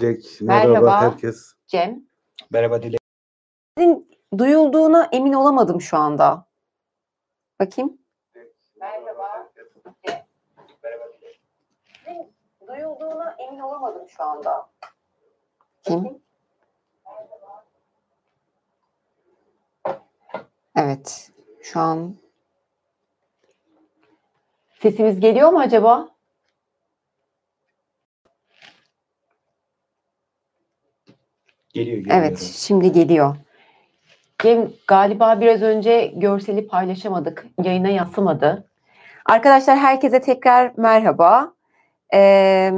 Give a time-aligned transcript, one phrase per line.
[0.00, 1.00] Jack, merhaba, Merhaba.
[1.02, 1.52] herkes.
[1.66, 2.02] Cem.
[2.50, 3.00] Merhaba Dilek.
[3.78, 6.46] Sizin duyulduğuna emin olamadım şu anda.
[7.60, 7.98] Bakayım.
[8.80, 9.50] Merhaba.
[12.04, 12.34] Sizin
[12.68, 14.70] duyulduğuna emin olamadım şu anda.
[15.82, 16.22] Kim?
[20.76, 21.30] Evet.
[21.62, 22.14] Şu an
[24.80, 26.08] sesimiz geliyor mu acaba?
[31.78, 32.16] Geliyor geliyor.
[32.16, 33.36] Evet, şimdi geliyor.
[34.42, 37.46] Cem galiba biraz önce görseli paylaşamadık.
[37.64, 38.68] Yayına yansımadı.
[39.26, 41.52] Arkadaşlar herkese tekrar merhaba.
[42.14, 42.72] Ee,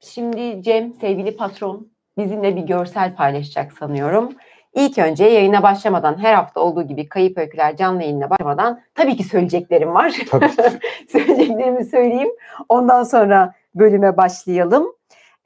[0.00, 4.32] şimdi Cem sevgili patron bizimle bir görsel paylaşacak sanıyorum.
[4.74, 9.24] İlk önce yayına başlamadan her hafta olduğu gibi Kayıp Öyküler canlı yayınına başlamadan tabii ki
[9.24, 10.16] söyleyeceklerim var.
[10.30, 10.50] Tabii.
[11.08, 12.30] söyleyeceklerimi söyleyeyim.
[12.68, 14.92] Ondan sonra bölüme başlayalım.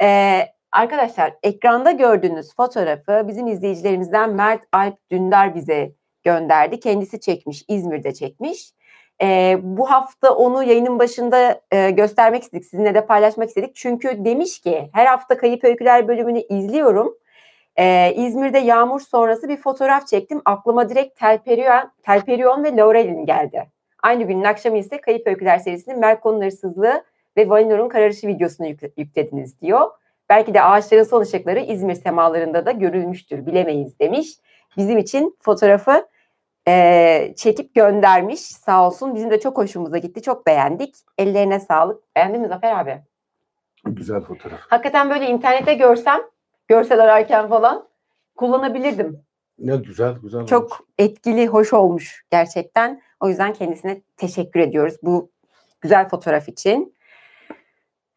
[0.02, 5.92] Ee, arkadaşlar ekranda gördüğünüz fotoğrafı bizim izleyicilerimizden Mert Alp Dündar bize
[6.24, 6.80] gönderdi.
[6.80, 8.72] Kendisi çekmiş, İzmir'de çekmiş.
[9.22, 13.74] Ee, bu hafta onu yayının başında e, göstermek istedik, sizinle de paylaşmak istedik.
[13.74, 17.14] Çünkü demiş ki her hafta Kayıp Öyküler bölümünü izliyorum.
[17.78, 20.42] Ee, İzmir'de yağmur sonrası bir fotoğraf çektim.
[20.44, 23.68] Aklıma direkt Telperion, Telperion ve Laurel'in geldi.
[24.02, 27.04] Aynı günün akşamı ise Kayıp Öyküler serisinin Melkon'un hırsızlığı
[27.36, 29.90] ve Valinor'un kararışı videosunu yükle- yüklediniz diyor.
[30.28, 34.28] Belki de ağaçların son ışıkları İzmir semalarında da görülmüştür bilemeyiz demiş.
[34.76, 36.06] Bizim için fotoğrafı
[36.66, 39.14] eee, çekip göndermiş sağ olsun.
[39.14, 40.94] Bizim de çok hoşumuza gitti çok beğendik.
[41.18, 42.16] Ellerine sağlık.
[42.16, 43.02] Beğendin mi Zafer abi?
[43.84, 44.60] Güzel fotoğraf.
[44.68, 46.20] Hakikaten böyle internette görsem
[46.68, 47.88] görsel ararken falan
[48.36, 49.20] kullanabilirdim.
[49.58, 50.38] Ne güzel, güzel.
[50.38, 50.50] olmuş.
[50.50, 53.02] Çok etkili, hoş olmuş gerçekten.
[53.20, 55.30] O yüzden kendisine teşekkür ediyoruz bu
[55.80, 56.94] güzel fotoğraf için.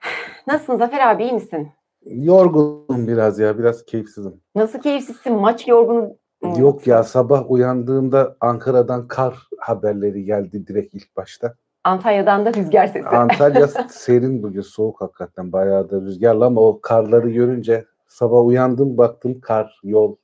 [0.47, 1.71] Nasılsın Zafer abi iyi misin?
[2.09, 4.41] Yorgunum biraz ya, biraz keyifsizim.
[4.55, 5.33] Nasıl keyifsizsin?
[5.33, 6.17] Maç yorgunu.
[6.57, 11.55] Yok ya, sabah uyandığımda Ankara'dan kar haberleri geldi direkt ilk başta.
[11.83, 13.07] Antalya'dan da rüzgar sesi.
[13.07, 15.51] Antalya serin bugün, soğuk hakikaten.
[15.51, 20.15] Bayağı da rüzgarlı ama o karları görünce sabah uyandım baktım kar, yol.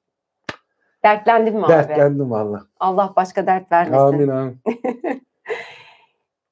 [1.03, 1.71] Dertlendin mi abi?
[1.71, 2.63] Dertlendim valla.
[2.79, 3.97] Allah başka dert vermesin.
[3.97, 4.61] Amin amin.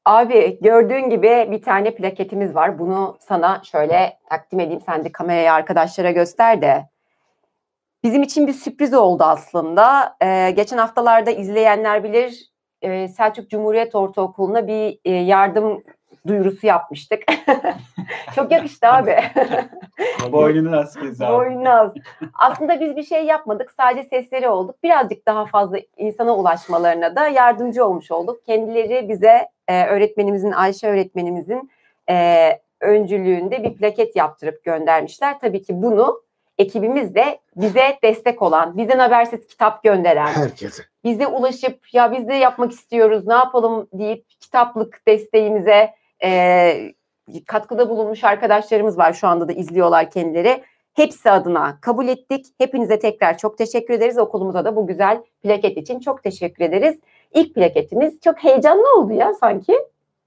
[0.06, 2.80] Abi gördüğün gibi bir tane plaketimiz var.
[2.80, 4.82] Bunu sana şöyle takdim edeyim.
[4.86, 6.90] Sen de kamerayı arkadaşlara göster de.
[8.04, 10.16] Bizim için bir sürpriz oldu aslında.
[10.22, 12.52] Ee, geçen haftalarda izleyenler bilir
[12.82, 15.84] e, Selçuk Cumhuriyet Ortaokulu'na bir e, yardım
[16.28, 17.24] duyurusu yapmıştık.
[18.36, 19.16] Çok yakıştı abi.
[20.32, 21.34] Boynunu az kez abi.
[21.34, 21.94] Boynaz.
[22.34, 23.72] Aslında biz bir şey yapmadık.
[23.72, 24.84] Sadece sesleri olduk.
[24.84, 28.46] Birazcık daha fazla insana ulaşmalarına da yardımcı olmuş olduk.
[28.46, 31.72] Kendileri bize e, öğretmenimizin, Ayşe öğretmenimizin
[32.10, 32.50] e,
[32.82, 35.40] öncülüğünde bir plaket yaptırıp göndermişler.
[35.40, 36.22] Tabii ki bunu
[36.58, 40.84] ekibimiz de bize destek olan, bizden habersiz kitap gönderen, Herkese.
[41.04, 45.94] bize ulaşıp ya biz de yapmak istiyoruz ne yapalım deyip kitaplık desteğimize
[46.24, 46.94] e,
[47.48, 50.64] katkıda bulunmuş arkadaşlarımız var şu anda da izliyorlar kendileri.
[50.94, 52.46] Hepsi adına kabul ettik.
[52.58, 54.18] Hepinize tekrar çok teşekkür ederiz.
[54.18, 57.00] Okulumuza da bu güzel plaket için çok teşekkür ederiz.
[57.34, 59.78] İlk plaketimiz çok heyecanlı oldu ya sanki.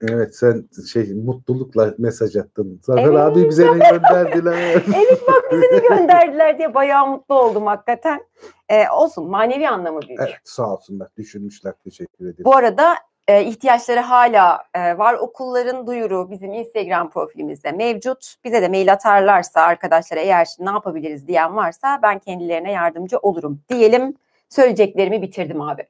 [0.01, 2.79] Evet sen şey mutlulukla mesaj attın.
[2.83, 4.83] Zafer Evet, abi bize ne gönderdiler.
[4.95, 8.25] Evet bak bize de gönderdiler diye bayağı mutlu oldum hakikaten.
[8.69, 10.19] E, olsun manevi anlamı büyük.
[10.19, 12.45] evet sağ olsunlar düşünmüşler teşekkür ederim.
[12.45, 12.95] Bu arada
[13.27, 15.13] e, ihtiyaçları hala e, var.
[15.13, 18.35] Okulların duyuru bizim Instagram profilimizde mevcut.
[18.43, 24.13] Bize de mail atarlarsa arkadaşlara eğer ne yapabiliriz diyen varsa ben kendilerine yardımcı olurum diyelim.
[24.49, 25.87] Söyleyeceklerimi bitirdim abi.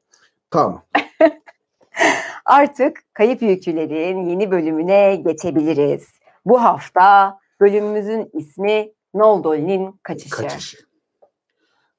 [0.51, 0.81] Tamam.
[2.45, 6.07] Artık Kayıp Öyküler'in yeni bölümüne geçebiliriz.
[6.45, 10.35] Bu hafta bölümümüzün ismi Noldoli'nin Kaçışı.
[10.35, 10.77] Kaçışı.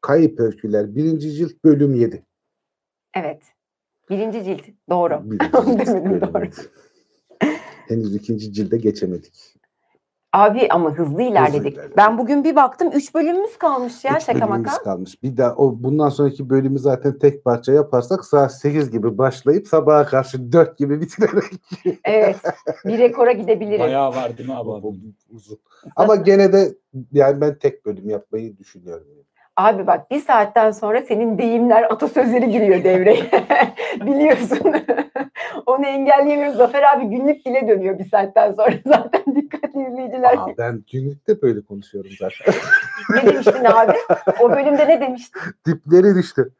[0.00, 2.22] Kayıp Öyküler birinci cilt bölüm 7.
[3.14, 3.42] Evet.
[4.10, 4.62] Birinci cilt.
[4.90, 5.20] Doğru.
[5.24, 6.44] Birinci cilt, demedim, doğru.
[6.44, 6.54] yedi.
[7.88, 9.56] Henüz ikinci cilde geçemedik.
[10.32, 11.72] Abi ama hızlı ilerledik.
[11.74, 11.96] ilerledik.
[11.96, 14.82] Ben bugün bir baktım 3 bölümümüz kalmış ya Üç şaka bölümümüz maka.
[14.82, 15.22] kalmış.
[15.22, 20.06] Bir daha o bundan sonraki bölümü zaten tek parça yaparsak saat 8 gibi başlayıp sabaha
[20.06, 21.44] karşı 4 gibi bitirerek.
[22.04, 22.36] Evet.
[22.84, 23.80] Bir rekora gidebiliriz.
[23.80, 24.70] Bayağı var değil mi abi?
[25.30, 25.58] uzun.
[25.96, 26.74] Ama gene de
[27.12, 29.06] yani ben tek bölüm yapmayı düşünüyorum.
[29.56, 33.30] Abi bak bir saatten sonra senin deyimler atasözleri giriyor devreye.
[34.06, 34.74] Biliyorsun.
[35.66, 36.56] Onu engelleyemiyoruz.
[36.56, 38.74] Zafer abi günlük dile dönüyor bir saatten sonra.
[38.86, 40.34] Zaten dikkatli izleyiciler.
[40.36, 42.54] Aa, ben günlükte böyle konuşuyorum zaten.
[43.14, 43.92] ne demiştin abi?
[44.40, 45.40] O bölümde ne demiştin?
[45.66, 46.52] Dipleri düştü.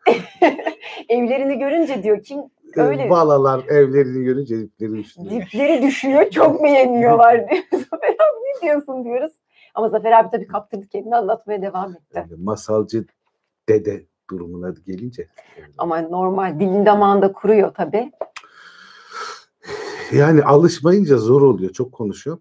[1.08, 2.38] Evlerini görünce diyor kim
[2.76, 3.10] Öyle.
[3.10, 5.20] Valalar evlerini görünce dipleri düştü.
[5.31, 7.62] dipleri düşüyor çok beğeniyorlar diyor.
[7.72, 9.32] Zafer abi ne diyorsun diyoruz.
[9.76, 12.02] Ama Zafer abi tabii kaptırdı kendini anlatmaya devam etti.
[12.14, 13.05] Yani masalcı
[13.69, 15.28] dede durumuna gelince.
[15.78, 18.12] Ama normal dilin damağında kuruyor tabii.
[20.12, 21.73] Yani alışmayınca zor oluyor.
[21.73, 22.38] Çok konuşuyor.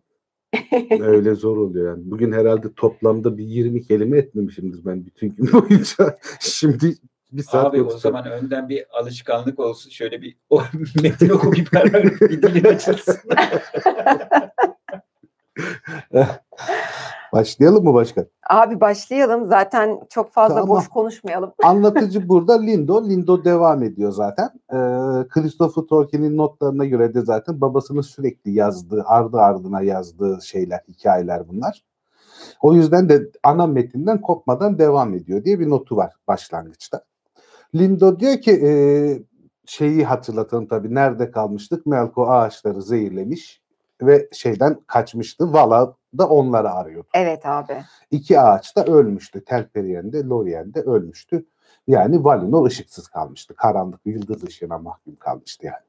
[0.99, 2.11] Öyle zor oluyor yani.
[2.11, 6.17] Bugün herhalde toplamda bir 20 kelime etmemişimdir ben bütün gün boyunca.
[6.39, 6.95] Şimdi
[7.31, 8.15] bir saat Abi o konuşacağım.
[8.15, 9.89] zaman önden bir alışkanlık olsun.
[9.89, 10.61] Şöyle bir o
[11.03, 13.17] metin oku bir paragraf bir dilin açılsın.
[17.35, 18.25] Başlayalım mı başkan?
[18.49, 19.45] Abi başlayalım.
[19.45, 20.69] Zaten çok fazla Tamam.
[20.77, 21.53] boş konuşmayalım.
[21.63, 23.09] Anlatıcı burada Lindo.
[23.09, 24.49] Lindo devam ediyor zaten.
[24.71, 24.77] Ee,
[25.27, 31.83] Christopher Tolkien'in notlarına göre de zaten babasının sürekli yazdığı, ardı ardına yazdığı şeyler, hikayeler bunlar.
[32.61, 37.01] O yüzden de ana metinden kopmadan devam ediyor diye bir notu var başlangıçta.
[37.75, 38.71] Lindo diyor ki e,
[39.65, 40.95] şeyi hatırlatalım tabii.
[40.95, 41.85] Nerede kalmıştık?
[41.85, 43.64] Melko ağaçları zehirlemiş
[44.01, 45.53] ve şeyden kaçmıştı.
[45.53, 47.07] Vala da onları arıyordu.
[47.13, 47.83] Evet abi.
[48.11, 49.45] İki ağaç da ölmüştü.
[49.45, 51.45] Telperiyen de Lorien de ölmüştü.
[51.87, 53.55] Yani Valinor ışıksız kalmıştı.
[53.55, 55.85] Karanlık yıldız ışığına mahkum kalmıştı yani.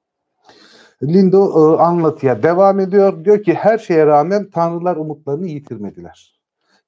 [1.03, 3.25] Lindo e, anlatıya devam ediyor.
[3.25, 6.37] Diyor ki her şeye rağmen tanrılar umutlarını yitirmediler.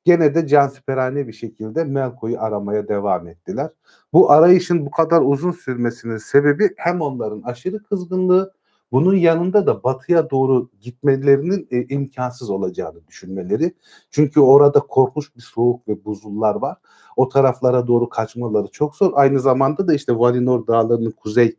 [0.05, 3.71] Gene de cansiperane bir şekilde Melko'yu aramaya devam ettiler.
[4.13, 8.53] Bu arayışın bu kadar uzun sürmesinin sebebi hem onların aşırı kızgınlığı
[8.93, 13.75] bunun yanında da batıya doğru gitmelerinin e, imkansız olacağını düşünmeleri.
[14.11, 16.77] Çünkü orada korkunç bir soğuk ve buzullar var.
[17.17, 19.13] O taraflara doğru kaçmaları çok zor.
[19.15, 21.57] Aynı zamanda da işte Valinor dağlarının kuzey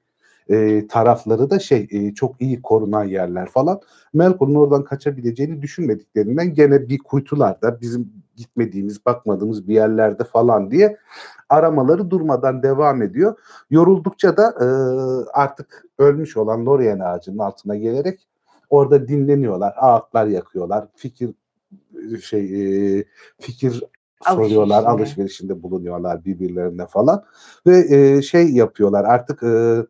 [0.49, 3.81] e, tarafları da şey e, çok iyi korunan yerler falan.
[4.13, 10.97] Melkor'un oradan kaçabileceğini düşünmediklerinden gene bir kuytularda bizim gitmediğimiz, bakmadığımız bir yerlerde falan diye
[11.49, 13.35] aramaları durmadan devam ediyor.
[13.69, 14.67] Yoruldukça da e,
[15.33, 18.27] artık ölmüş olan Lorien ağacının altına gelerek
[18.69, 21.29] orada dinleniyorlar, ağıtlar yakıyorlar, fikir
[22.23, 22.43] şey
[22.99, 23.03] e,
[23.39, 23.83] fikir
[24.21, 24.89] soruyorlar, Alışverişinde.
[24.89, 27.23] alışverişinde bulunuyorlar birbirlerine falan
[27.67, 29.85] ve e, şey yapıyorlar artık e,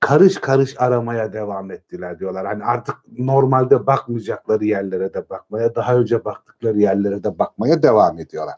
[0.00, 2.46] karış karış aramaya devam ettiler diyorlar.
[2.46, 8.54] Hani artık normalde bakmayacakları yerlere de bakmaya, daha önce baktıkları yerlere de bakmaya devam ediyorlar.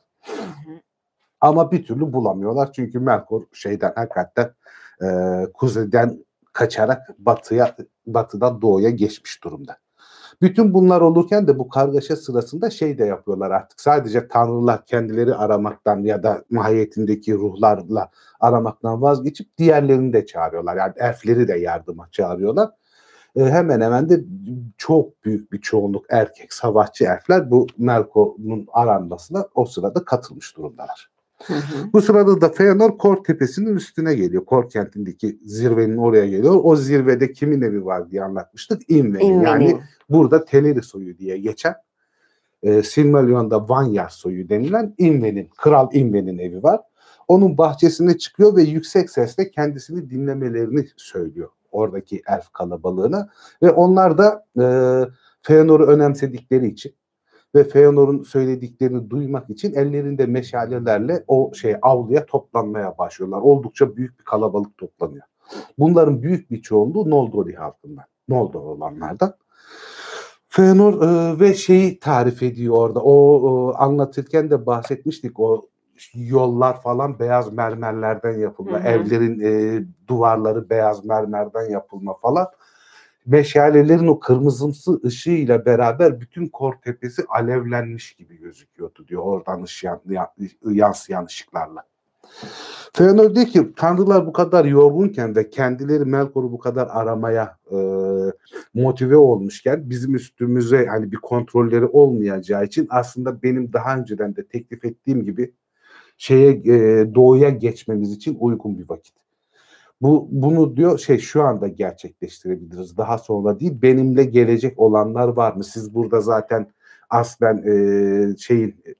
[1.40, 4.54] Ama bir türlü bulamıyorlar çünkü Melkor şeyden hakikaten
[5.02, 5.06] e,
[5.54, 7.76] kuzeyden kaçarak batıya
[8.06, 9.76] batıdan doğuya geçmiş durumda.
[10.42, 13.80] Bütün bunlar olurken de bu kargaşa sırasında şey de yapıyorlar artık.
[13.80, 18.10] Sadece tanrılar kendileri aramaktan ya da mahiyetindeki ruhlarla
[18.40, 20.76] aramaktan vazgeçip diğerlerini de çağırıyorlar.
[20.76, 22.70] Yani elfleri de yardıma çağırıyorlar.
[23.36, 24.20] E, hemen hemen de
[24.78, 31.10] çok büyük bir çoğunluk erkek savaşçı elfler bu Melkor'un aranmasına o sırada katılmış durumdalar.
[31.46, 31.92] Hı hı.
[31.92, 34.44] Bu sırada da Feanor Kor tepesinin üstüne geliyor.
[34.44, 36.60] Kor kentindeki zirvenin oraya geliyor.
[36.62, 38.90] O zirvede kimin evi var diye anlatmıştık.
[38.90, 39.24] Inven'in.
[39.24, 39.44] İnvenin.
[39.44, 41.74] Yani burada Teleri soyu diye geçen
[42.62, 46.80] e, Silmarillion'da Vanyar soyu denilen Inven'in, Kral Inven'in evi var.
[47.28, 53.28] Onun bahçesine çıkıyor ve yüksek sesle kendisini dinlemelerini söylüyor oradaki elf kalabalığına
[53.62, 54.64] ve onlar da e,
[55.42, 56.94] Feanor'u önemsedikleri için
[57.54, 63.40] ve Feanor'un söylediklerini duymak için ellerinde meşalelerle o şey avluya toplanmaya başlıyorlar.
[63.40, 65.24] Oldukça büyük bir kalabalık toplanıyor.
[65.78, 69.34] Bunların büyük bir çoğunluğu Noldori halkından, Noldor olanlardan.
[70.48, 73.00] Feanor e, ve şeyi tarif ediyor orada.
[73.00, 75.68] O e, anlatırken de bahsetmiştik o
[76.14, 78.88] yollar falan beyaz mermerlerden yapılma, Hı hı.
[78.88, 82.46] evlerin e, duvarları beyaz mermerden yapılma falan.
[83.30, 90.34] Meşalelerin o kırmızımsı ışığıyla beraber bütün kor tepesi alevlenmiş gibi gözüküyordu diyor oradan ışıyan, ya-
[90.70, 91.82] yansıyan ışıklarla.
[92.92, 97.76] Feanor diyor ki tanrılar bu kadar yorgunken ve kendileri Melkor'u bu kadar aramaya e,
[98.74, 104.84] motive olmuşken bizim üstümüze hani bir kontrolleri olmayacağı için aslında benim daha önceden de teklif
[104.84, 105.52] ettiğim gibi
[106.18, 109.14] şeye e, doğuya geçmemiz için uygun bir vakit.
[110.02, 112.96] Bu bunu diyor şey şu anda gerçekleştirebiliriz.
[112.96, 113.82] Daha sonra değil.
[113.82, 115.64] Benimle gelecek olanlar var mı?
[115.64, 116.72] Siz burada zaten
[117.10, 118.94] aslen e, şeyin e,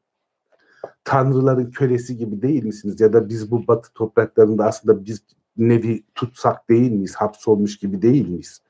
[1.04, 3.00] tanrıların kölesi gibi değil misiniz?
[3.00, 5.22] Ya da biz bu batı topraklarında aslında biz
[5.56, 7.14] nevi tutsak değil miyiz?
[7.14, 8.62] Hapsolmuş gibi değil miyiz?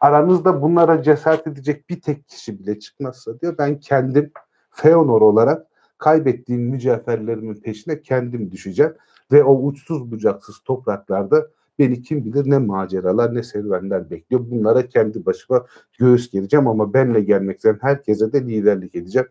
[0.00, 4.32] Aranızda bunlara cesaret edecek bir tek kişi bile çıkmazsa diyor ben kendim
[4.70, 5.66] Feanor olarak
[5.98, 8.94] kaybettiğim mücevherlerimin peşine kendim düşeceğim
[9.32, 11.46] ve o uçsuz bucaksız topraklarda
[11.82, 14.42] beni kim bilir ne maceralar ne serüvenler bekliyor.
[14.50, 15.66] Bunlara kendi başıma
[15.98, 19.28] göğüs gereceğim ama benle gelmek isteyen herkese de liderlik edeceğim.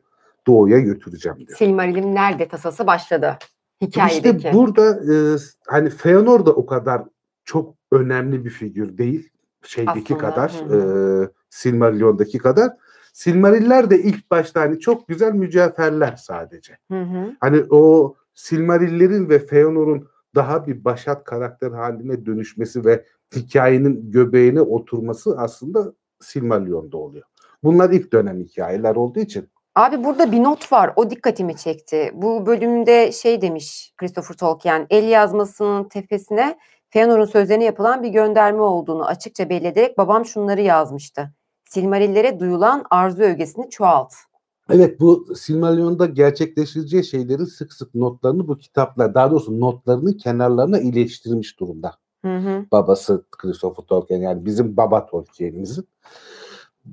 [0.48, 1.58] Doğuya götüreceğim diyor.
[1.58, 3.38] Silmarillion nerede tasası başladı
[3.82, 4.38] hikayedeki.
[4.38, 7.02] İşte burada e, hani Feanor da o kadar
[7.46, 9.30] çok önemli bir figür değil.
[9.64, 12.72] Şeydeki Aslında, kadar, hı e, Silmarillion'daki kadar.
[13.14, 16.78] Silmariller de ilk başta hani çok güzel mücevherler sadece.
[16.92, 17.36] Hı hı.
[17.40, 25.38] Hani o Silmarillerin ve Feanor'un daha bir başat karakter haline dönüşmesi ve hikayenin göbeğine oturması
[25.38, 27.26] aslında Silmarillion'da oluyor.
[27.64, 30.94] Bunlar ilk dönem hikayeler olduğu için Abi burada bir not var.
[30.96, 32.12] O dikkatimi çekti.
[32.14, 34.88] Bu bölümde şey demiş Christopher Tolkien.
[34.90, 36.58] El yazmasının tepesine
[36.90, 41.34] Feanor'un sözlerine yapılan bir gönderme olduğunu açıkça belli ederek babam şunları yazmıştı.
[41.66, 44.14] Silmarillere duyulan arzu ögesini çoğalt.
[44.74, 51.60] Evet bu Silmarillion'da gerçekleşeceği şeylerin sık sık notlarını bu kitaplar daha doğrusu notlarını kenarlarına iyileştirmiş
[51.60, 51.94] durumda.
[52.26, 52.66] Hı hı.
[52.72, 55.88] Babası Christopher Tolkien yani bizim baba Tolkien'imizin.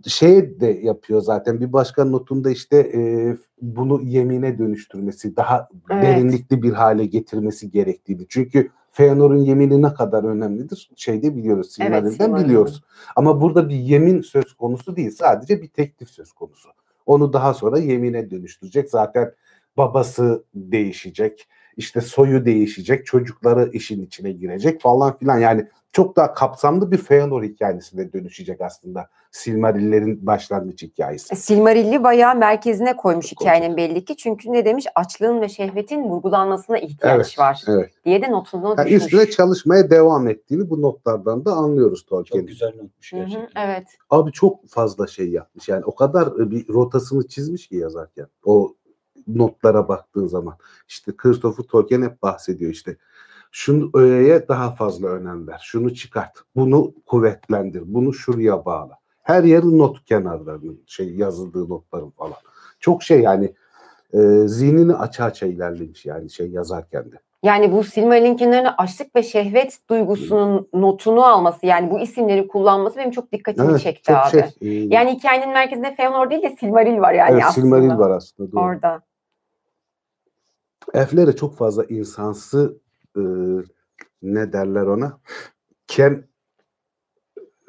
[0.06, 6.02] Şey de yapıyor zaten bir başka notunda işte e, bunu yemine dönüştürmesi daha Evet.
[6.02, 8.26] derinlikli bir hale getirmesi gerektiğini.
[8.28, 12.48] Çünkü Feanor'un yemini ne kadar önemlidir şeyde biliyoruz Evet, Silmarillion'dan Silmarillion.
[12.48, 12.82] biliyoruz.
[13.16, 16.68] Ama burada bir yemin söz konusu değil sadece bir teklif söz konusu.
[17.08, 18.90] Onu daha sonra yemine dönüştürecek.
[18.90, 19.32] Zaten
[19.76, 21.48] babası değişecek.
[21.78, 23.06] İşte soyu değişecek.
[23.06, 25.38] Çocukları işin içine girecek falan filan.
[25.38, 29.08] Yani çok daha kapsamlı bir Feanor hikayesine dönüşecek aslında.
[29.30, 31.34] Silmarillerin başlangıç hikayesi.
[31.34, 33.40] E, Silmarilli bayağı merkezine koymuş Koyacak.
[33.56, 34.16] hikayenin belli ki.
[34.16, 34.86] Çünkü ne demiş?
[34.94, 37.90] Açlığın ve şehvetin vurgulanmasına ihtiyaç Evet, var Evet.
[38.04, 39.02] diye de notunda Yani düşmüş.
[39.04, 42.42] üstüne çalışmaya devam ettiğini bu notlardan da anlıyoruz Tolkien'in.
[42.46, 43.66] Çok güzel notmuş Hı hı, gerçekten.
[43.68, 43.86] evet.
[44.10, 45.68] Abi çok fazla şey yapmış.
[45.68, 48.26] Yani o kadar e, bir rotasını çizmiş ki yazarken.
[48.44, 48.74] O
[49.28, 50.54] notlara baktığın zaman.
[50.88, 52.96] İşte Christopher Tolkien hep bahsediyor işte.
[53.52, 55.60] Şunu öğeye daha fazla önem ver.
[55.64, 56.38] Şunu çıkart.
[56.56, 57.82] Bunu kuvvetlendir.
[57.86, 58.98] Bunu şuraya bağla.
[59.22, 62.36] Her yerin not kenarlarının şey yazıldığı notların falan.
[62.80, 63.54] Çok şey yani
[64.12, 67.16] e, zihnini aça aça ilerlemiş yani şey yazarken de.
[67.42, 73.10] Yani bu Silmaril'in kenarına açlık ve şehvet duygusunun notunu alması yani bu isimleri kullanması benim
[73.10, 74.30] çok dikkatimi Evet, çekti çok abi.
[74.30, 74.40] şey.
[74.60, 77.66] e, Yani hikayenin merkezinde Feanor değil de Silmaril var yani evet, aslında.
[77.66, 78.52] Silmaril var aslında.
[78.52, 78.60] Doğru.
[78.60, 79.00] Orada.
[80.94, 82.78] Elflere çok fazla insansı
[83.16, 83.20] e,
[84.22, 85.20] ne derler ona
[85.86, 86.24] kem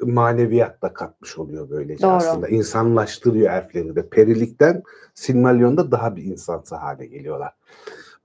[0.00, 2.12] maneviyat da katmış oluyor böylece Doğru.
[2.12, 2.48] aslında.
[2.48, 4.08] İnsanlaştırıyor elfleri de.
[4.08, 4.82] Perilikten
[5.14, 7.52] Silmarillion'da daha bir insansı hale geliyorlar.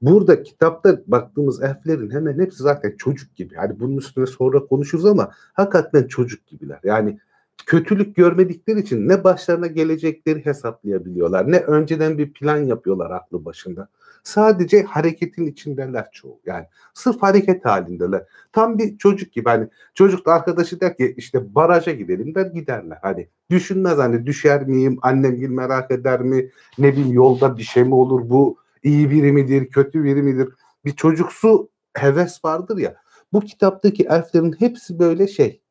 [0.02, 3.54] Burada kitapta baktığımız elflerin hemen hepsi zaten çocuk gibi.
[3.56, 6.80] Yani bunun üstüne sonra konuşuruz ama hakikaten çocuk gibiler.
[6.84, 7.20] Yani
[7.66, 11.52] kötülük görmedikleri için ne başlarına gelecekleri hesaplayabiliyorlar.
[11.52, 13.88] Ne önceden bir plan yapıyorlar aklı başında.
[14.26, 16.40] Sadece hareketin içindeler çoğu.
[16.46, 18.24] Yani sırf hareket halindeler.
[18.52, 19.50] Tam bir çocuk gibi.
[19.50, 22.98] Hani çocuk da arkadaşı der ki işte baraja gidelim der giderler.
[23.02, 27.84] Hani düşünmez hani düşer miyim, annem gibi merak eder mi, ne bileyim yolda bir şey
[27.84, 30.50] mi olur bu iyi biri midir, kötü biri midir?
[30.86, 32.96] Bir çocuksu heves vardır ya.
[33.34, 35.62] Bu kitaptaki elflerin hepsi böyle şey.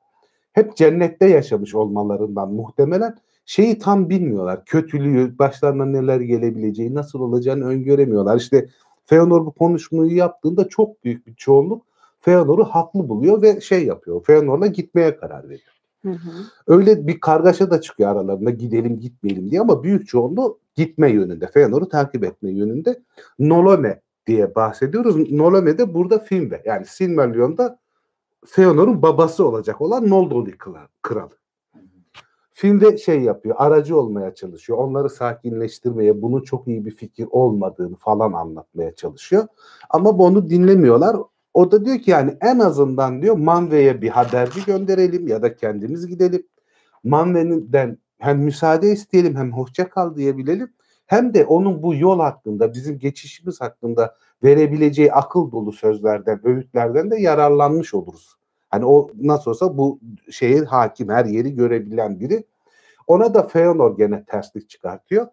[0.52, 4.64] Hep cennette yaşamış olmalarından muhtemelen şeyi tam bilmiyorlar.
[4.64, 8.36] Kötülüğü, başlarına neler gelebileceği, nasıl olacağını öngöremiyorlar.
[8.36, 8.68] İşte
[9.06, 11.82] Feanor bu konuşmayı yaptığında çok büyük bir çoğunluk
[12.20, 14.24] Feanor'u haklı buluyor ve şey yapıyor.
[14.24, 15.74] Feanor'la gitmeye karar veriyor.
[16.02, 16.30] Hı hı.
[16.66, 21.46] Öyle bir kargaşa da çıkıyor aralarında gidelim gitmeyelim diye ama büyük çoğunluğu gitme yönünde.
[21.46, 23.02] Feanor'u takip etme yönünde.
[23.38, 25.30] Nolome diye bahsediyoruz.
[25.30, 26.62] Nolome de burada filmde.
[26.64, 27.78] Yani Silmarillion'da
[28.46, 31.43] Feanor'un babası olacak olan Noldor kral- kralı.
[32.56, 34.78] Filmde şey yapıyor, aracı olmaya çalışıyor.
[34.78, 39.46] Onları sakinleştirmeye, bunun çok iyi bir fikir olmadığını falan anlatmaya çalışıyor.
[39.90, 41.16] Ama bu onu dinlemiyorlar.
[41.54, 46.06] O da diyor ki yani en azından diyor Manve'ye bir haberci gönderelim ya da kendimiz
[46.06, 46.46] gidelim.
[47.04, 50.72] Manve'den hem müsaade isteyelim hem hoşça kal diyebilelim.
[51.06, 57.16] Hem de onun bu yol hakkında, bizim geçişimiz hakkında verebileceği akıl dolu sözlerden, öğütlerden de
[57.16, 58.34] yararlanmış oluruz.
[58.74, 60.00] Hani o nasıl olsa bu
[60.30, 62.44] şeye hakim, her yeri görebilen biri.
[63.06, 65.26] Ona da Feanor gene terslik çıkartıyor.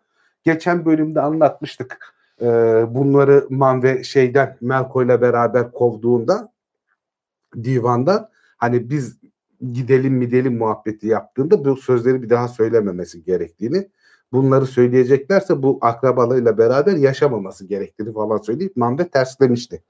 [0.44, 2.16] Geçen bölümde anlatmıştık.
[2.42, 2.46] Ee,
[2.90, 6.52] bunları Manve şeyden Melko'yla beraber kovduğunda
[7.64, 9.18] divanda hani biz
[9.74, 13.90] gidelim mi gidelim muhabbeti yaptığında bu sözleri bir daha söylememesi gerektiğini
[14.32, 19.84] bunları söyleyeceklerse bu akrabalarıyla beraber yaşamaması gerektiğini falan söyleyip Manve terslemişti.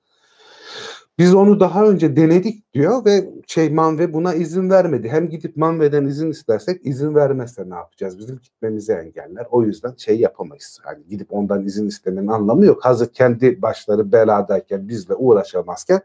[1.21, 5.09] Biz onu daha önce denedik diyor ve şey Manve buna izin vermedi.
[5.09, 8.19] Hem gidip Manve'den izin istersek izin vermezse ne yapacağız?
[8.19, 9.47] Bizim gitmemizi engeller.
[9.51, 10.79] O yüzden şey yapamayız.
[10.83, 12.85] Hani gidip ondan izin istemenin anlamı yok.
[12.85, 16.01] Hazır kendi başları beladayken bizle uğraşamazken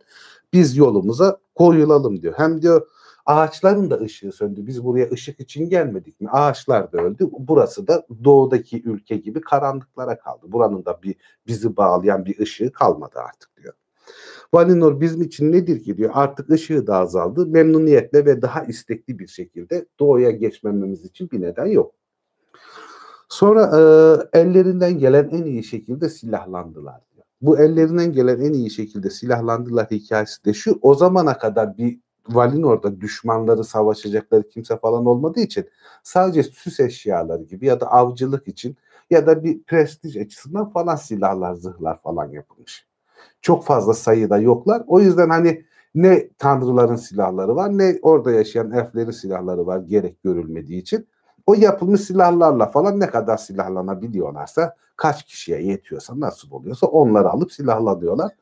[0.52, 2.35] biz yolumuza koyulalım diyor.
[2.37, 2.87] Hem diyor
[3.26, 4.66] ağaçların da ışığı söndü.
[4.66, 6.28] Biz buraya ışık için gelmedik mi?
[6.30, 7.28] Ağaçlar da öldü.
[7.38, 10.46] Burası da doğudaki ülke gibi karanlıklara kaldı.
[10.49, 11.14] Buranın da bir
[11.46, 13.75] bizi bağlayan bir ışığı kalmadı artık diyor.
[14.55, 19.26] Valinor bizim için nedir ki diyor artık ışığı da azaldı memnuniyetle ve daha istekli bir
[19.26, 21.95] şekilde doğuya geçmememiz için bir neden yok.
[23.29, 23.62] Sonra
[24.33, 27.00] e, ellerinden gelen en iyi şekilde silahlandılar.
[27.43, 30.79] Bu ellerinden gelen en iyi şekilde silahlandılar hikayesi de şu.
[30.83, 31.99] O zamana kadar bir
[32.29, 35.69] Valinor'da düşmanları savaşacakları kimse falan olmadığı için
[36.03, 38.76] sadece süs eşyaları gibi ya da avcılık için
[39.11, 42.87] ya da bir prestij açısından falan silahlar, zırhlar falan yapılmış.
[43.42, 44.83] Çok fazla sayıda yoklar.
[44.87, 45.64] O yüzden hani
[45.95, 51.09] ne tanrıların silahları var ne orada yaşayan elflerin silahları var gerek görülmediği için.
[51.47, 58.33] O yapılmış silahlarla falan ne kadar silahlanabiliyorlarsa kaç kişiye yetiyorsa nasıl oluyorsa onları alıp silahlanıyorlar.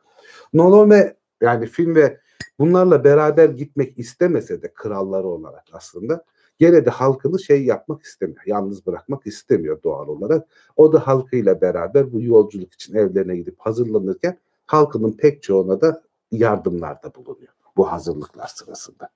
[0.55, 2.21] Nolome yani film ve
[2.59, 6.25] bunlarla beraber gitmek istemese de kralları olarak aslında
[6.59, 8.43] gene de halkını şey yapmak istemiyor.
[8.47, 10.49] Yalnız bırakmak istemiyor doğal olarak.
[10.77, 16.03] O da halkıyla beraber bu yolculuk için evlerine gidip hazırlanırken halkının pek çoğuna da
[16.33, 19.09] yardımlarda bulunuyor bu hazırlıklar sırasında.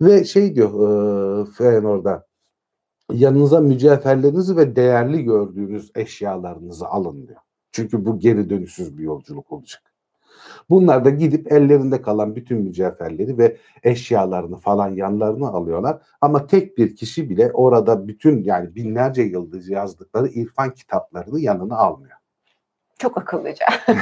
[0.00, 2.26] Ve şey diyor e, Feyenoord'a
[3.12, 7.40] yanınıza mücevherlerinizi ve değerli gördüğünüz eşyalarınızı alın diyor.
[7.72, 9.82] Çünkü bu geri dönüşsüz bir yolculuk olacak.
[10.70, 16.02] Bunlar da gidip ellerinde kalan bütün mücevherleri ve eşyalarını falan yanlarına alıyorlar.
[16.20, 22.15] Ama tek bir kişi bile orada bütün yani binlerce yıldız yazdıkları irfan kitaplarını yanına almıyor.
[22.98, 23.66] Çok akıllıca.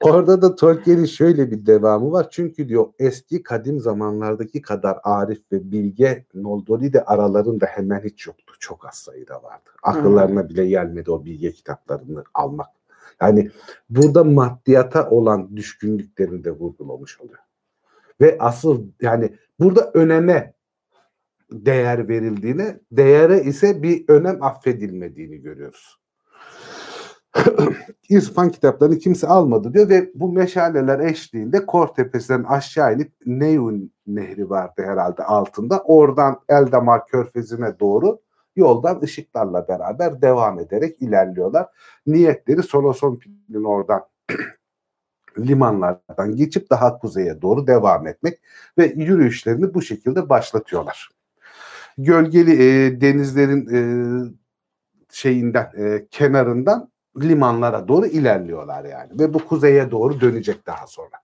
[0.00, 2.26] Orada da Tolkien'in şöyle bir devamı var.
[2.30, 8.54] Çünkü diyor eski kadim zamanlardaki kadar arif ve bilge Noldori de aralarında hemen hiç yoktu.
[8.60, 9.70] Çok az sayıda vardı.
[9.82, 12.68] Akıllarına bile gelmedi o bilge kitaplarını almak.
[13.20, 13.50] Yani
[13.90, 17.38] burada maddiyata olan düşkünlüklerini de vurgulamış oluyor.
[18.20, 20.54] Ve asıl yani burada öneme
[21.52, 25.98] değer verildiğine, değere ise bir önem affedilmediğini görüyoruz.
[28.08, 34.50] İrfan kitaplarını kimse almadı diyor ve bu meşaleler eşliğinde Kor Tepesi'nden aşağı inip Neyun Nehri
[34.50, 35.82] vardı herhalde altında.
[35.84, 38.20] Oradan Eldamar Körfezi'ne doğru
[38.56, 41.66] yoldan ışıklarla beraber devam ederek ilerliyorlar.
[42.06, 44.06] Niyetleri Solosonpi'nin oradan
[45.38, 48.40] limanlardan geçip daha kuzeye doğru devam etmek
[48.78, 51.10] ve yürüyüşlerini bu şekilde başlatıyorlar.
[51.98, 53.80] Gölgeli e, denizlerin e,
[55.10, 61.16] şeyinden e, kenarından limanlara doğru ilerliyorlar yani ve bu kuzeye doğru dönecek daha sonra.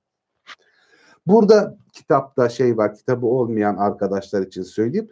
[1.27, 5.11] Burada kitapta şey var kitabı olmayan arkadaşlar için söyleyeyim.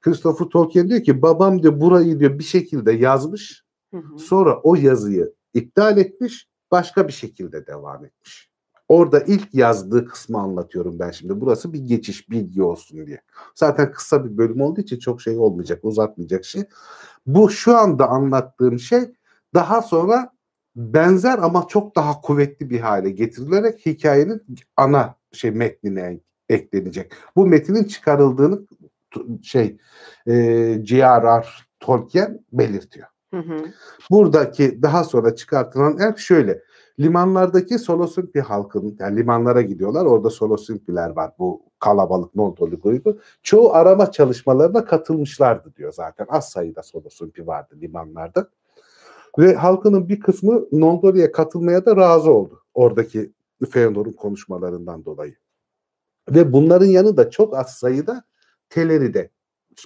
[0.00, 3.64] Christopher Tolkien diyor ki babam diyor burayı diyor bir şekilde yazmış.
[3.90, 4.18] Hı hı.
[4.18, 8.50] Sonra o yazıyı iptal etmiş, başka bir şekilde devam etmiş.
[8.88, 11.40] Orada ilk yazdığı kısmı anlatıyorum ben şimdi.
[11.40, 13.22] Burası bir geçiş bilgi olsun diye.
[13.54, 16.64] Zaten kısa bir bölüm olduğu için çok şey olmayacak, uzatmayacak şey.
[17.26, 19.12] Bu şu anda anlattığım şey
[19.54, 20.32] daha sonra
[20.76, 24.42] benzer ama çok daha kuvvetli bir hale getirilerek hikayenin
[24.76, 27.12] ana şey metnine eklenecek.
[27.36, 28.66] Bu metinin çıkarıldığını
[29.42, 29.76] şey
[30.26, 30.34] e,
[30.84, 31.46] J.R.R.
[31.80, 33.06] Tolkien belirtiyor.
[33.34, 33.64] Hı hı.
[34.10, 36.62] Buradaki daha sonra çıkartılan el şöyle.
[37.00, 40.06] Limanlardaki Solosumpi halkının yani limanlara gidiyorlar.
[40.06, 41.32] Orada Solosumpiler var.
[41.38, 43.18] Bu kalabalık Noldolu grubu.
[43.42, 46.26] Çoğu arama çalışmalarına katılmışlardı diyor zaten.
[46.28, 48.48] Az sayıda Solosumpi vardı limanlarda.
[49.38, 52.62] Ve halkının bir kısmı Noldori'ye katılmaya da razı oldu.
[52.74, 53.32] Oradaki
[53.70, 55.34] Feanor'un konuşmalarından dolayı.
[56.30, 58.24] Ve bunların yanında çok az sayıda
[58.70, 59.30] Teleri de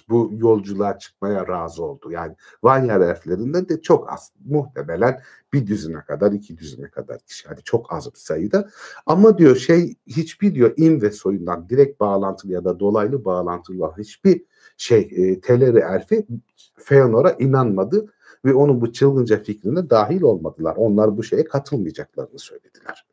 [0.09, 2.11] bu yolculuğa çıkmaya razı oldu.
[2.11, 4.31] Yani Vanyar elflerinden de çok az.
[4.45, 5.21] Muhtemelen
[5.53, 7.47] bir düzine kadar, iki düzine kadar kişi.
[7.47, 8.69] Yani çok az bir sayıda.
[9.05, 13.97] Ama diyor şey hiçbir diyor in ve soyundan direkt bağlantılı ya da dolaylı bağlantılı olan
[13.97, 14.45] hiçbir
[14.77, 16.27] şey e, Teleri elfi
[16.75, 18.13] Feanor'a inanmadı
[18.45, 20.75] ve onun bu çılgınca fikrine dahil olmadılar.
[20.75, 23.05] Onlar bu şeye katılmayacaklarını söylediler.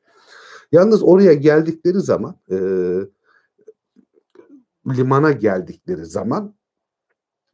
[0.73, 2.57] Yalnız oraya geldikleri zaman e,
[4.87, 6.55] limana geldikleri zaman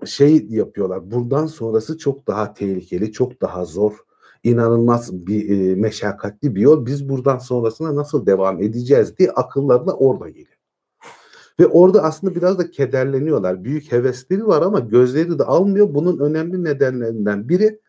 [0.04, 1.10] şey yapıyorlar.
[1.10, 4.04] Buradan sonrası çok daha tehlikeli, çok daha zor,
[4.42, 6.86] inanılmaz bir e, meşakkatli bir yol.
[6.86, 10.57] Biz buradan sonrasına nasıl devam edeceğiz diye akıllarına orada geliyor.
[11.60, 13.64] Ve orada aslında biraz da kederleniyorlar.
[13.64, 15.94] Büyük hevesleri var ama gözleri de almıyor.
[15.94, 17.80] Bunun önemli nedenlerinden biri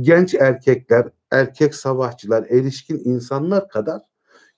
[0.00, 4.00] genç erkekler, erkek savaşçılar, erişkin insanlar kadar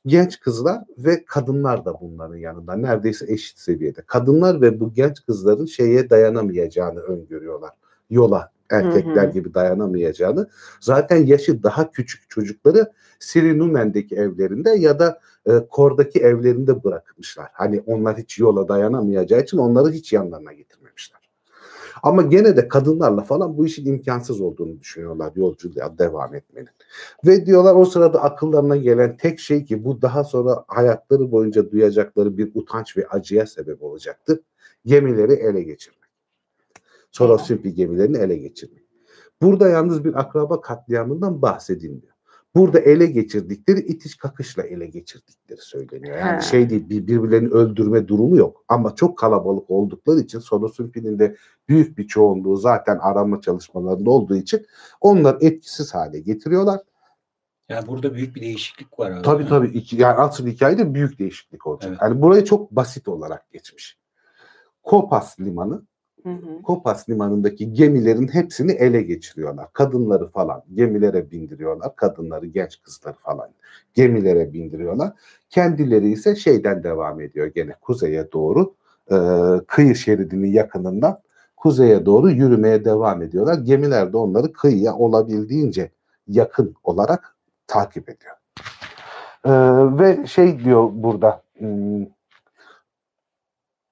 [0.07, 4.03] genç kızlar ve kadınlar da bunların yanında neredeyse eşit seviyede.
[4.07, 7.71] Kadınlar ve bu genç kızların şeye dayanamayacağını öngörüyorlar.
[8.11, 9.33] Yola erkekler hı hı.
[9.33, 10.49] gibi dayanamayacağını.
[10.81, 17.49] Zaten yaşı daha küçük çocukları Sirinumen'deki evlerinde ya da e, Kor'daki evlerinde bırakmışlar.
[17.53, 21.21] Hani onlar hiç yola dayanamayacağı için onları hiç yanlarına getirmemişler.
[22.03, 26.69] Ama gene de kadınlarla falan bu işin imkansız olduğunu düşünüyorlar yolculuğa devam etmenin.
[27.27, 32.39] Ve diyorlar o sırada akıllarına gelen tek şey ki bu daha sonra hayatları boyunca duyacakları
[32.39, 34.43] bir utanç ve acıya sebep olacaktı.
[34.87, 36.01] Gemileri ele geçirmek.
[37.11, 38.85] Sorosympi gemilerini ele geçirmek.
[39.43, 42.13] Burada yalnız bir akraba katliamından bahsedilmiyor.
[42.55, 46.19] Burada ele geçirdikleri itiş kakışla ele geçirdikleri söyleniyor.
[46.19, 46.41] Yani Ha.
[46.41, 48.65] şey değil bir- birbirlerini öldürme durumu yok.
[48.69, 51.37] Ama çok kalabalık oldukları için Sorosympi'nin de
[51.69, 54.67] büyük bir çoğunluğu zaten arama çalışmalarında olduğu için
[55.01, 56.81] onlar etkisiz hale getiriyorlar.
[57.69, 59.23] Yani burada büyük bir değişiklik var abi.
[59.23, 59.69] Tabii tabii.
[59.69, 61.91] Iki, yani asıl hikayede büyük değişiklik olacak.
[61.91, 61.99] Evet.
[62.03, 63.99] Yani burayı çok basit olarak geçmiş.
[64.83, 65.83] Kopas limanı,
[66.63, 69.73] Kopas limanındaki gemilerin hepsini ele geçiriyorlar.
[69.73, 71.97] Kadınları falan gemilere bindiriyorlar.
[71.97, 73.51] Kadınları, genç kızları falan
[73.95, 75.13] gemilere bindiriyorlar.
[75.51, 78.75] Kendileri ise şeyden devam ediyor gene kuzeye doğru
[79.11, 79.17] e,
[79.67, 81.21] kıyı şeridinin yakınından
[81.57, 83.59] kuzeye doğru yürümeye devam ediyorlar.
[83.59, 85.91] Gemiler de onları kıyıya olabildiğince
[86.29, 88.35] yakın olarak takip ediyor.
[89.45, 89.53] E,
[89.99, 92.07] ve şey diyor burada hmm,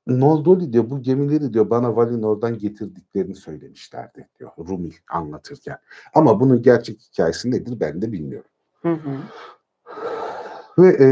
[0.08, 5.78] Noldoli diyor bu gemileri diyor bana Valinor'dan getirdiklerini söylemişlerdi diyor Rumil anlatırken.
[6.14, 8.50] Ama bunun gerçek hikayesi nedir ben de bilmiyorum.
[8.82, 9.10] Hı hı.
[10.78, 11.08] Ve e,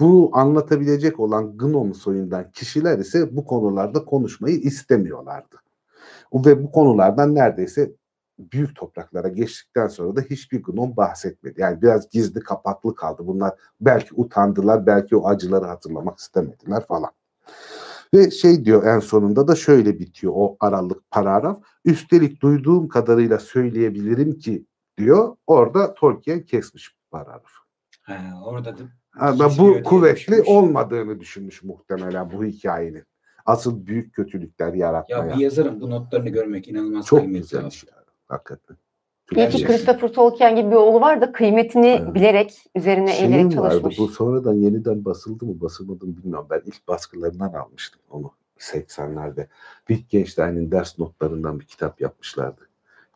[0.00, 5.56] bu anlatabilecek olan Gnom soyundan kişiler ise bu konularda konuşmayı istemiyorlardı.
[6.34, 7.92] Ve bu konulardan neredeyse
[8.38, 11.60] büyük topraklara geçtikten sonra da hiçbir Gnom bahsetmedi.
[11.60, 13.22] Yani biraz gizli kapaklı kaldı.
[13.26, 17.10] Bunlar belki utandılar, belki o acıları hatırlamak istemediler falan.
[18.14, 21.58] Ve şey diyor en sonunda da şöyle bitiyor o aralık paragraf.
[21.84, 24.66] Üstelik duyduğum kadarıyla söyleyebilirim ki
[24.98, 25.36] diyor.
[25.46, 27.58] Orada Tolkien kesmiş paragrafı.
[28.02, 28.82] Ha, orada da
[29.18, 30.48] Ama bu kuvvetli düşünmüş.
[30.48, 33.04] olmadığını düşünmüş muhtemelen bu hikayenin.
[33.46, 35.36] Asıl büyük kötülükler ya yaratmaya.
[35.36, 37.40] bir yazarın bu notlarını görmek inanılmaz Çok kıymetli.
[37.40, 37.68] güzel abi.
[37.68, 38.04] iş yani.
[38.28, 38.76] Hakikaten.
[39.30, 39.68] İyi ki Gerçekten.
[39.76, 42.14] Christopher Tolkien gibi bir oğlu var da kıymetini Evet.
[42.14, 43.98] bilerek üzerine Şeyim eğilerek vardı, çalışmış.
[43.98, 46.46] bu sonradan yeniden basıldı mı basılmadı mı bilmiyorum.
[46.50, 49.46] Ben ilk baskılarından almıştım onu 80'lerde.
[49.88, 52.68] Wittgenstein'in ders notlarından bir kitap yapmışlardı.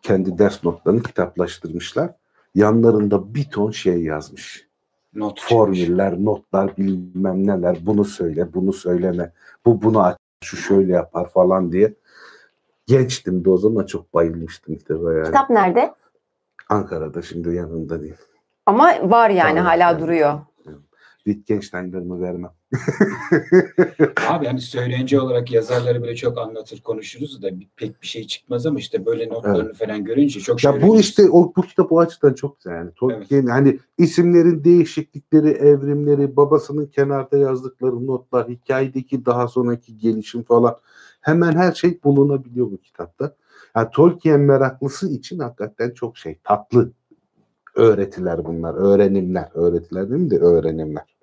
[0.03, 2.11] Kendi ders notlarını kitaplaştırmışlar.
[2.55, 4.69] Yanlarında bir ton şey yazmış.
[5.15, 5.53] Not çıkmış.
[5.55, 9.33] formüller, notlar bilmem neler bunu söyle, bunu söyleme,
[9.67, 11.95] bu bunu aç, şu şöyle yapar falan diye.
[12.87, 15.25] Gençtim de o zaman çok bayılmıştım kitaba yani.
[15.27, 15.95] Kitap nerede?
[16.73, 18.15] Ankara'da şimdi yanında değil.
[18.67, 20.03] Ama var yani Var, hala evet.
[20.03, 20.41] duruyor.
[21.25, 22.51] Wittgenstein'lerimi vermem.
[24.29, 28.79] Abi hani söyleyince olarak yazarları böyle çok anlatır konuşuruz da pek bir şey çıkmaz ama
[28.79, 32.35] işte böyle notlarını falan görünce çok şey Ya bu işte o bu kitap o açıdan
[32.35, 32.91] çok güzel yani.
[32.97, 40.77] Tolkien hani isimlerin değişiklikleri, evrimleri, babasının kenarda yazdıkları notlar, hikayedeki daha sonraki gelişim falan
[41.21, 43.37] hemen her şey bulunabiliyor bu kitapta.
[43.77, 46.93] Yani Tolkien meraklısı için hakikaten çok şey tatlı
[47.75, 51.17] öğretiler bunlar, öğrenimler, öğretiler değil mi de öğrenimler.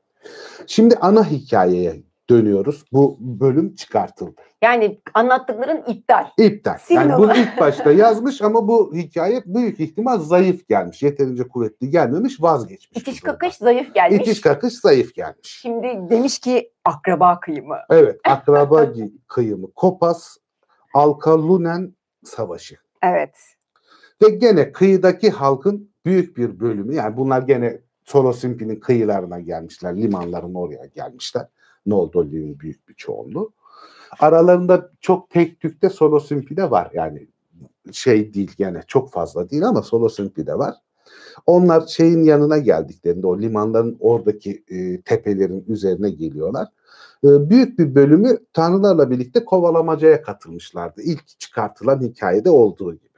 [0.67, 2.85] Şimdi ana hikayeye dönüyoruz.
[2.93, 4.41] Bu bölüm çıkartıldı.
[4.61, 6.25] Yani anlattıkların iptal.
[6.37, 6.77] İptal.
[6.77, 11.03] Silin Yani bunu ilk başta yazmış ama bu hikaye büyük ihtimal zayıf gelmiş.
[11.03, 13.01] Yeterince kuvvetli gelmemiş vazgeçmiş.
[13.01, 14.21] İtiş kakış zayıf gelmiş.
[14.21, 15.59] İtiş kakış zayıf gelmiş.
[15.61, 17.75] Şimdi demiş ki akraba kıyımı.
[17.89, 18.93] Evet akraba
[19.27, 19.71] kıyımı.
[19.71, 20.37] Kopas
[20.93, 22.75] Alkalunen Savaşı.
[23.03, 23.35] Evet.
[24.21, 29.97] Ve gene kıyıdaki halkın büyük bir bölümü yani bunlar gene Sorosimpi'nin kıyılarına gelmişler.
[29.97, 31.47] Limanların oraya gelmişler.
[31.85, 33.53] Noldoli'nin büyük bir çoğunluğu.
[34.19, 36.91] Aralarında çok tek tük de Sorosimpi de var.
[36.93, 37.27] Yani
[37.91, 40.75] şey değil gene çok fazla değil ama Sorosimpi de var.
[41.45, 46.67] Onlar şeyin yanına geldiklerinde o limanların oradaki e, tepelerin üzerine geliyorlar.
[47.23, 51.01] E, büyük bir bölümü tanrılarla birlikte kovalamacaya katılmışlardı.
[51.01, 53.09] İlk çıkartılan hikayede olduğu gibi.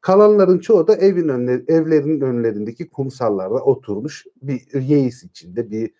[0.00, 5.90] Kalanların çoğu da evin önleri, evlerinin önlerindeki kumsallarda oturmuş bir yeis içinde bir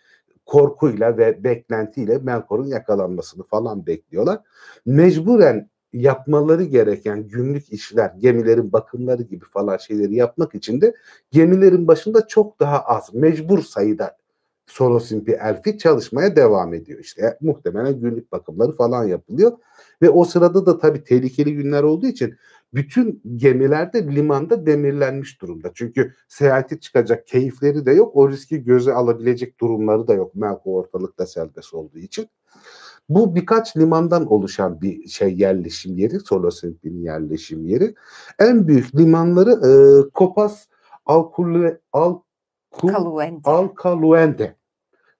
[0.46, 4.40] korkuyla ve beklentiyle Melkor'un yakalanmasını falan bekliyorlar.
[4.86, 10.94] Mecburen yapmaları gereken günlük işler, gemilerin bakımları gibi falan şeyleri yapmak için de
[11.30, 14.16] gemilerin başında çok daha az, mecbur sayıda
[14.66, 17.00] Sorosimpi elfi çalışmaya devam ediyor.
[17.00, 19.52] İşte e, muhtemelen günlük bakımları falan yapılıyor.
[20.02, 22.36] Ve o sırada da tabii tehlikeli günler olduğu için
[22.74, 25.70] bütün gemiler de limanda demirlenmiş durumda.
[25.74, 28.16] Çünkü seyahate çıkacak keyifleri de yok.
[28.16, 30.34] O riski göze alabilecek durumları da yok.
[30.34, 32.28] Melko ortalıkta serbest olduğu için.
[33.08, 36.20] Bu birkaç limandan oluşan bir şey yerleşim yeri.
[36.20, 37.94] Solosimpi'nin yerleşim yeri.
[38.38, 39.70] En büyük limanları e,
[40.10, 40.66] Kopas
[41.06, 42.18] Alkule, Al,
[42.72, 42.92] Ku-
[43.74, 44.56] Kaluente.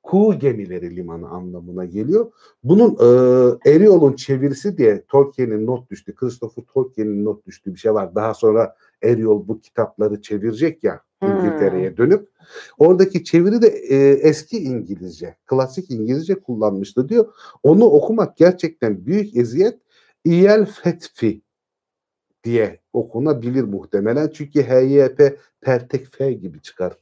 [0.07, 2.33] Kuğu gemileri limanı anlamına geliyor.
[2.64, 6.14] Bunun e, Eriol'un çevirisi diye Tolkien'in not düştü.
[6.14, 8.14] Christopher Tolkien'in not düştüğü bir şey var.
[8.14, 11.29] Daha sonra Eriol bu kitapları çevirecek ya Hmm.
[11.29, 12.29] İngiltere'ye dönüp.
[12.79, 13.97] Oradaki çeviri de e,
[14.29, 17.35] eski İngilizce, klasik İngilizce kullanmıştı diyor.
[17.62, 19.79] Onu okumak gerçekten büyük eziyet.
[20.25, 21.42] İyel Fetfi
[22.45, 24.31] diye okunabilir muhtemelen.
[24.35, 26.97] Çünkü HYP Pertek F gibi çıkar.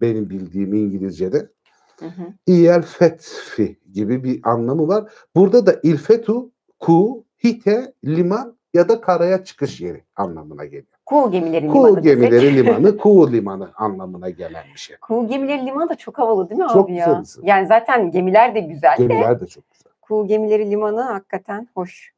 [0.00, 1.50] Benim bildiğim İngilizce'de.
[1.98, 2.22] Hı hı.
[2.46, 5.12] İyel Fetfi gibi bir anlamı var.
[5.36, 10.98] Burada da ilfetu, ku, hite, liman ya da karaya çıkış yeri anlamına geliyor.
[11.06, 12.20] Kuğu gemilerin Kuğu limanı desek.
[12.20, 14.96] gemileri limanı, Kuğu limanı anlamına gelen bir şey.
[14.96, 17.06] Kuğu gemileri limanı da çok havalı değil mi Çok abi ya?
[17.06, 17.42] güzel isim.
[17.46, 19.92] Yani zaten gemiler de güzel de Gemiler de çok güzel.
[20.02, 22.12] Kuğu gemileri limanı hakikaten hoş.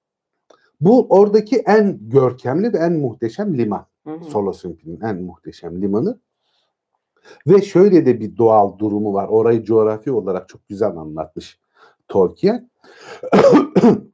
[0.80, 3.86] Bu oradaki en görkemli ve en muhteşem liman.
[4.28, 6.18] Solosymphony'nin en muhteşem limanı.
[7.46, 9.28] Ve şöyle de bir doğal durumu var.
[9.28, 11.58] Orayı coğrafi olarak çok güzel anlatmış
[12.08, 12.70] Tolkien.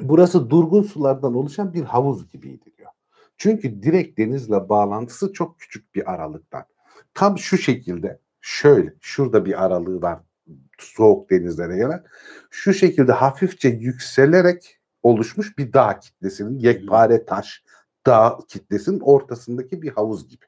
[0.00, 2.90] Burası durgun sulardan oluşan bir havuz gibiydi diyor.
[3.36, 6.64] Çünkü direkt denizle bağlantısı çok küçük bir aralıktan.
[7.14, 10.18] Tam şu şekilde şöyle şurada bir aralığı var
[10.78, 12.04] soğuk denizlere gelen.
[12.50, 17.64] Şu şekilde hafifçe yükselerek oluşmuş bir dağ kitlesinin yekpare taş
[18.06, 20.44] dağ kitlesinin ortasındaki bir havuz gibi.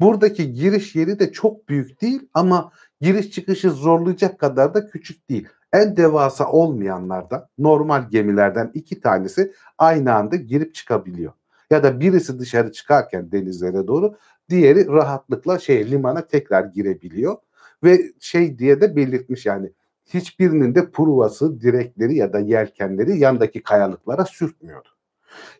[0.00, 5.48] Buradaki giriş yeri de çok büyük değil ama giriş çıkışı zorlayacak kadar da küçük değil.
[5.72, 11.32] En devasa olmayanlardan normal gemilerden iki tanesi aynı anda girip çıkabiliyor.
[11.70, 14.16] Ya da birisi dışarı çıkarken denizlere doğru
[14.48, 17.36] diğeri rahatlıkla şey limana tekrar girebiliyor.
[17.84, 19.72] Ve şey diye de belirtmiş yani
[20.06, 24.88] hiçbirinin de pruvası, direkleri ya da yelkenleri yandaki kayalıklara sürtmüyordu.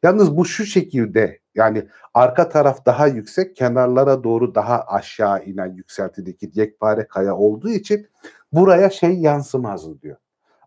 [0.02, 6.50] Yalnız bu şu şekilde yani arka taraf daha yüksek, kenarlara doğru daha aşağı inen yükseltideki
[6.54, 8.06] yekpare kaya olduğu için
[8.52, 10.16] buraya şey yansımazdı diyor.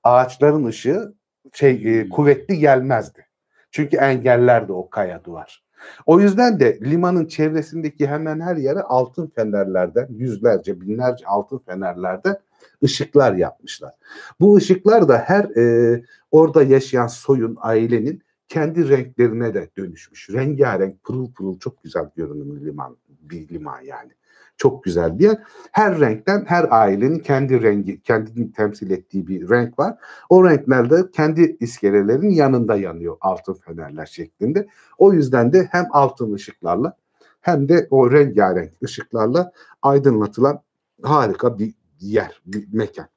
[0.04, 1.14] Ağaçların ışığı
[1.54, 2.10] şey e, Hmm.
[2.10, 3.26] kuvvetli gelmezdi.
[3.72, 5.64] Çünkü engellerdi o kaya duvar.
[6.06, 12.38] O yüzden de limanın çevresindeki hemen her yere altın fenerlerden, yüzlerce, binlerce altın fenerlerden
[12.84, 13.94] ışıklar yapmışlar.
[14.40, 18.22] Bu ışıklar da her e, orada yaşayan soyun, ailenin
[18.56, 20.30] kendi renklerine de dönüşmüş.
[20.30, 24.12] Rengarenk, pırıl pırıl çok güzel görünümlü liman, bir liman yani.
[24.58, 25.44] Çok güzel bir yer.
[25.72, 29.98] Her renkten her ailenin kendi rengi, kendini temsil ettiği bir renk var.
[30.30, 34.68] O renklerde kendi iskelelerin yanında yanıyor altın fenerler şeklinde.
[34.98, 36.98] O yüzden de hem altın ışıklarla
[37.42, 40.62] hem de o rengarenk ışıklarla aydınlatılan
[41.04, 43.08] harika bir yer, bir mekan.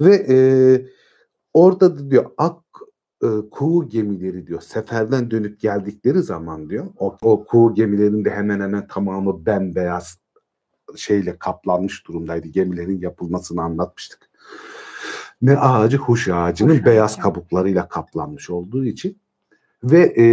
[0.00, 0.36] Ve e,
[1.54, 2.67] orada da diyor ak
[3.22, 8.86] e, kuğu gemileri diyor seferden dönüp geldikleri zaman diyor o, o kuğu gemilerinde hemen hemen
[8.86, 10.18] tamamı bembeyaz
[10.96, 12.48] şeyle kaplanmış durumdaydı.
[12.48, 14.30] Gemilerin yapılmasını anlatmıştık.
[15.42, 17.22] Ne ağacı huş ağacının Huş beyaz ağacı.
[17.22, 19.18] kabuklarıyla kaplanmış olduğu için
[19.84, 20.24] ve e,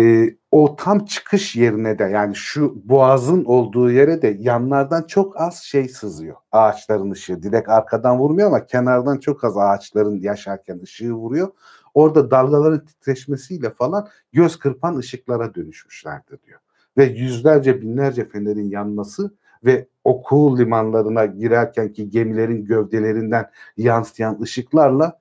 [0.52, 5.90] o tam çıkış yerine de yani şu boğazın olduğu yere de yanlardan çok az şey
[5.90, 6.36] sızıyor.
[6.52, 7.44] Ağaçların ışığı.
[7.44, 11.52] Direkt arkadan vurmuyor ama kenardan çok az ağaçların yaşarken ışığı vuruyor.
[11.96, 16.60] Orada dalgaların titreşmesiyle falan göz kırpan ışıklara dönüşmüşlerdir diyor.
[16.98, 19.32] Ve yüzlerce binlerce fenerin yanması
[19.66, 25.20] ve o kuğu limanlarına girerkenki gemilerin gövdelerinden yansıyan ışıklarla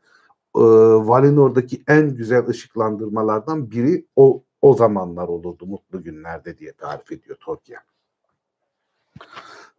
[0.56, 0.60] e,
[1.08, 7.82] Valinor'daki en güzel ışıklandırmalardan biri o o zamanlar olurdu mutlu günlerde diye tarif ediyor Tolkien.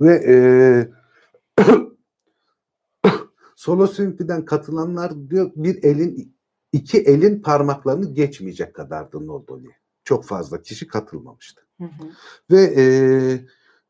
[0.01, 0.35] Ve e,
[3.55, 6.34] Solo Symphony'den katılanlar diyor bir elin
[6.75, 9.71] iki elin parmaklarını geçmeyecek kadardı Noldoli.
[10.03, 11.61] Çok fazla kişi katılmamıştı.
[11.77, 12.07] Hı hı.
[12.51, 12.85] Ve e,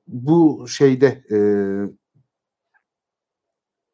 [0.07, 1.37] bu şeyde e,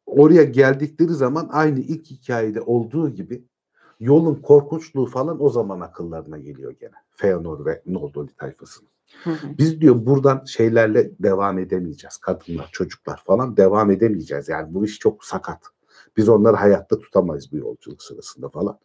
[0.06, 3.44] oraya geldikleri zaman aynı ilk hikayede olduğu gibi
[4.00, 6.94] yolun korkunçluğu falan o zaman akıllarına geliyor gene.
[7.10, 8.88] Feanor ve Noldoli tayfasının.
[9.24, 9.58] Hı hı.
[9.58, 12.16] Biz diyor buradan şeylerle devam edemeyeceğiz.
[12.16, 14.48] Kadınlar, çocuklar falan devam edemeyeceğiz.
[14.48, 15.60] Yani bu iş çok sakat.
[16.16, 18.78] Biz onları hayatta tutamayız bu yolculuk sırasında falan.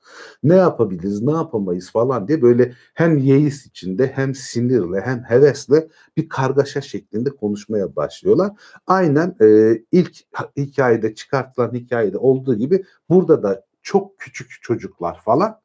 [0.43, 5.87] Ne yapabiliriz, ne yapamayız falan diye böyle hem yeis içinde hem sinirle hem hevesle
[6.17, 8.51] bir kargaşa şeklinde konuşmaya başlıyorlar.
[8.87, 10.17] Aynen e, ilk
[10.57, 15.59] hikayede çıkartılan hikayede olduğu gibi burada da çok küçük çocuklar falan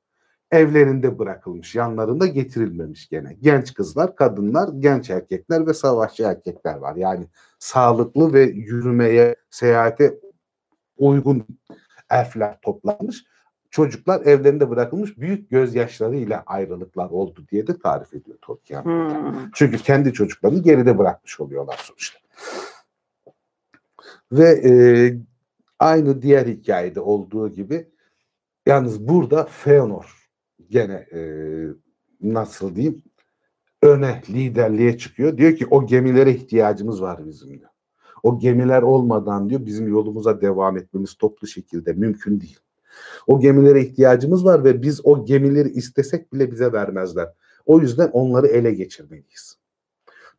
[0.53, 3.37] evlerinde bırakılmış, yanlarında getirilmemiş gene.
[3.40, 6.96] Genç kızlar, kadınlar, genç erkekler ve savaşçı erkekler var.
[6.96, 7.27] Yani
[7.59, 10.20] sağlıklı ve yürümeye, seyahate
[11.03, 11.47] uygun
[12.11, 13.25] elfler toplanmış.
[13.71, 18.85] Çocuklar evlerinde bırakılmış büyük gözyaşlarıyla ayrılıklar oldu diye de tarif ediyor Tolkien.
[18.85, 19.33] Hı.
[19.55, 22.19] Çünkü kendi çocuklarını geride bırakmış oluyorlar sonuçta.
[24.33, 24.73] Ve e,
[25.79, 27.88] aynı diğer hikayede olduğu gibi
[28.67, 30.29] yalnız burada Feanor
[30.71, 31.21] gene e,
[32.21, 33.03] nasıl diyeyim
[33.83, 35.37] öne liderliğe çıkıyor.
[35.37, 37.72] Diyor ki o gemilere ihtiyacımız var bizim diyor.
[38.23, 42.59] O gemiler olmadan diyor bizim yolumuza devam etmemiz toplu şekilde mümkün değil.
[43.27, 47.29] O gemilere ihtiyacımız var ve biz o gemileri istesek bile bize vermezler.
[47.67, 49.59] O yüzden onları ele geçirmeliyiz.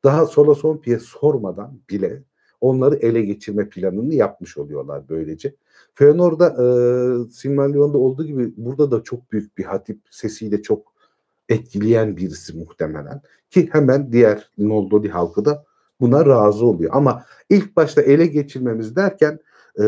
[0.04, 2.24] Daha Solosompi'ye sormadan bile
[2.62, 5.56] onları ele geçirme planını yapmış oluyorlar böylece.
[5.96, 10.94] Fëanor'da e, Silmarillion'da olduğu gibi burada da çok büyük bir hatip sesiyle çok
[11.50, 13.22] etkileyen birisi muhtemelen.
[13.50, 15.66] Ki hemen diğer Noldori halkı da
[16.04, 16.92] buna razı oluyor.
[16.94, 19.40] Ama ilk başta ele geçirmemiz derken
[19.80, 19.84] e,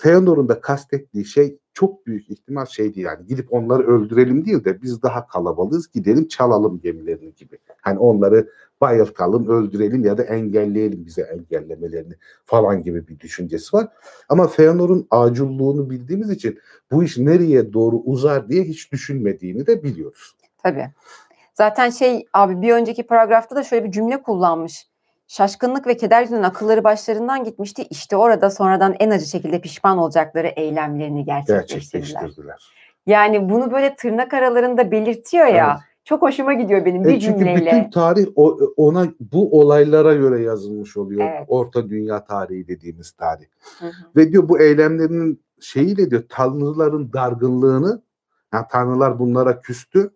[0.00, 5.02] Feanor'un da kastettiği şey çok büyük ihtimal şeydi yani gidip onları öldürelim değil de biz
[5.02, 7.58] daha kalabalığız gidelim çalalım gemilerini gibi.
[7.80, 8.48] Hani onları
[8.80, 13.88] bayıltalım, öldürelim ya da engelleyelim bize engellemelerini falan gibi bir düşüncesi var.
[14.28, 16.58] Ama Feanor'un acilluğunu bildiğimiz için
[16.90, 20.36] bu iş nereye doğru uzar diye hiç düşünmediğini de biliyoruz.
[20.62, 20.90] Tabii.
[21.54, 24.86] Zaten şey abi bir önceki paragrafta da şöyle bir cümle kullanmış.
[25.28, 27.82] Şaşkınlık ve keder yüzünden akılları başlarından gitmişti.
[27.90, 32.08] İşte orada sonradan en acı şekilde pişman olacakları eylemlerini gerçekleştirdiler.
[32.20, 32.72] Gerçekleştirdiler.
[33.06, 35.70] Yani bunu böyle tırnak aralarında belirtiyor ya.
[35.72, 35.82] Evet.
[36.04, 37.66] Çok hoşuma gidiyor benim bir E çünkü cümleyle.
[37.72, 41.20] bütün tarih o- ona bu olaylara göre yazılmış oluyor.
[41.30, 41.44] Evet.
[41.48, 43.44] Orta Dünya tarihi dediğimiz tarih.
[43.78, 43.90] Hı hı.
[44.16, 48.02] Ve diyor bu eylemlerinin şeyiyle diyor tanrıların dargınlığını
[48.52, 50.10] yani tanrılar bunlara küstü.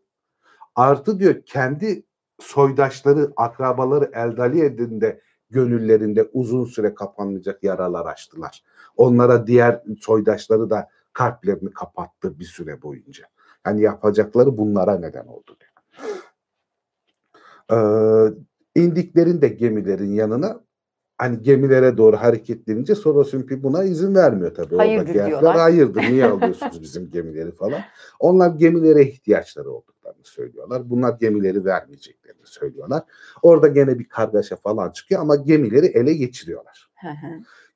[0.75, 2.03] Artı diyor kendi
[2.43, 8.63] soydaşları, akrabaları Eldaliye'nin de gönüllerinde uzun süre kapanmayacak yaralar açtılar.
[8.97, 13.25] Onlara diğer soydaşları da kalplerini kapattı bir süre boyunca.
[13.67, 15.73] Yani yapacakları bunlara neden oldu diyor.
[17.73, 18.35] Ee,
[18.81, 20.61] indiklerinde gemilerin yanına
[21.19, 24.77] hani gemilere doğru hareketlenince Sorosumpi buna izin vermiyor tabii.
[24.77, 25.57] Hayırdır elfler, diyorlar.
[25.57, 27.81] Hayırdır niye alıyorsunuz bizim gemileri falan.
[28.21, 29.71] Onlar gemilere ihtiyaçları
[30.13, 30.91] olduklarını söylüyorlar.
[30.91, 33.03] Bunlar gemileri vermeyeceklerini söylüyorlar.
[33.43, 36.91] Orada gene bir kargaşa falan çıkıyor ama gemileri ele geçiriyorlar.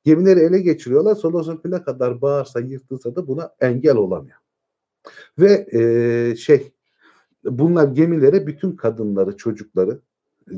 [0.04, 1.14] Gemileri ele geçiriyorlar.
[1.14, 4.38] Solosumpi ne kadar bağırsa yırtılsa da buna engel olamıyor.
[5.38, 6.72] Ve eee, şey
[7.44, 10.00] bunlar gemilere bütün kadınları, çocukları,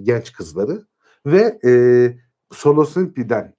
[0.02, 0.82] genç kızları
[1.26, 2.18] ve eee
[2.52, 3.54] Solosimpi'den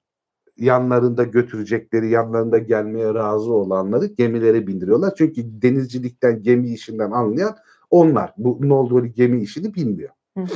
[0.58, 5.13] yanlarında götürecekleri, yanlarında gelmeye razı olanları gemilere bindiriyorlar.
[5.17, 7.55] Çünkü denizcilikten, gemi işinden anlayan
[7.89, 8.34] onlar.
[8.38, 10.10] Bu Noldori gemi işini bilmiyor.
[10.38, 10.47] Hı hı.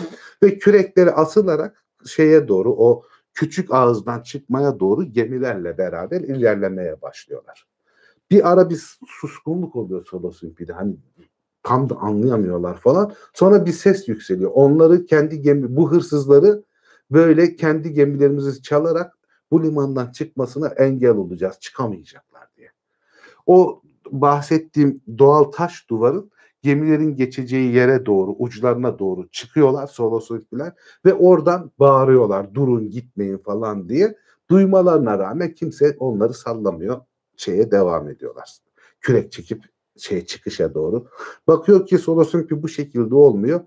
[0.44, 7.68] Ve kürekleri asılarak şeye doğru o küçük ağızdan çıkmaya doğru gemilerle beraber ilerlemeye başlıyorlar.
[8.32, 10.74] Bir ara bir suskunluk oluyor Solosimpi'de.
[10.74, 10.96] Hani
[11.64, 13.14] tam da anlayamıyorlar falan.
[13.34, 14.52] Sonra bir ses yükseliyor.
[14.54, 16.64] Onları kendi gemi, bu hırsızları
[17.12, 19.18] böyle kendi gemilerimizi çalarak
[19.52, 21.60] bu limandan çıkmasına engel olacağız.
[21.60, 22.72] Çıkamayacaklar diye.
[23.46, 26.32] O bahsettiğim doğal taş duvarın
[26.64, 30.74] gemilerin geçeceği yere doğru, uçlarına doğru çıkıyorlar Solosimpiler
[31.06, 34.18] ve oradan bağırıyorlar durun gitmeyin falan diye.
[34.50, 37.02] Duymalarına rağmen kimse onları sallamıyor.
[37.38, 38.58] Şeye devam ediyorlar.
[39.02, 39.64] Kürek çekip
[39.98, 41.08] şey çıkışa doğru.
[41.48, 43.62] Bakıyor ki Solosimpi bu şekilde olmuyor.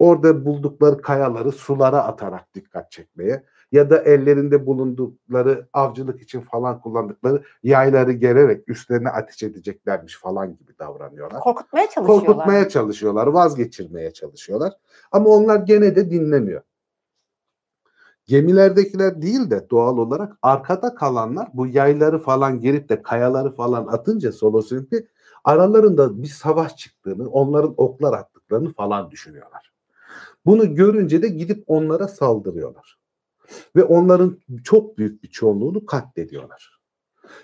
[0.00, 7.42] Orada buldukları kayaları sulara atarak dikkat çekmeye ya da ellerinde bulundukları avcılık için falan kullandıkları
[7.62, 11.40] yayları gererek üstlerine ateş edeceklermiş falan gibi davranıyorlar.
[11.40, 12.26] Korkutmaya çalışıyorlar.
[12.26, 14.72] Korkutmaya çalışıyorlar, vazgeçirmeye çalışıyorlar.
[15.12, 16.62] Ama onlar gene de dinlemiyor.
[18.26, 24.32] Gemilerdekiler değil de doğal olarak arkada kalanlar bu yayları falan gerip de kayaları falan atınca
[24.32, 25.08] Solosimpi
[25.44, 29.70] aralarında bir savaş çıktığını, onların oklar attıklarını falan düşünüyorlar.
[30.46, 32.98] Bunu görünce de gidip onlara saldırıyorlar.
[33.76, 36.80] Ve onların çok büyük bir çoğunluğunu katlediyorlar.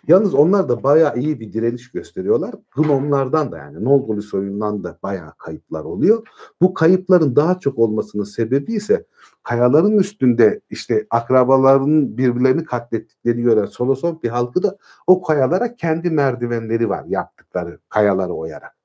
[0.09, 2.55] Yalnız onlar da bayağı iyi bir direniş gösteriyorlar.
[2.77, 6.29] Gnomlardan da yani Noldori soyundan da bayağı kayıplar oluyor.
[6.63, 9.07] Bu kayıpların daha çok olmasının sebebi ise
[9.43, 17.05] kayaların üstünde işte akrabalarının birbirlerini katlettikleri gören Solosompi halkı da o kayalara kendi merdivenleri var
[17.09, 18.77] yaptıkları kayaları oyarak.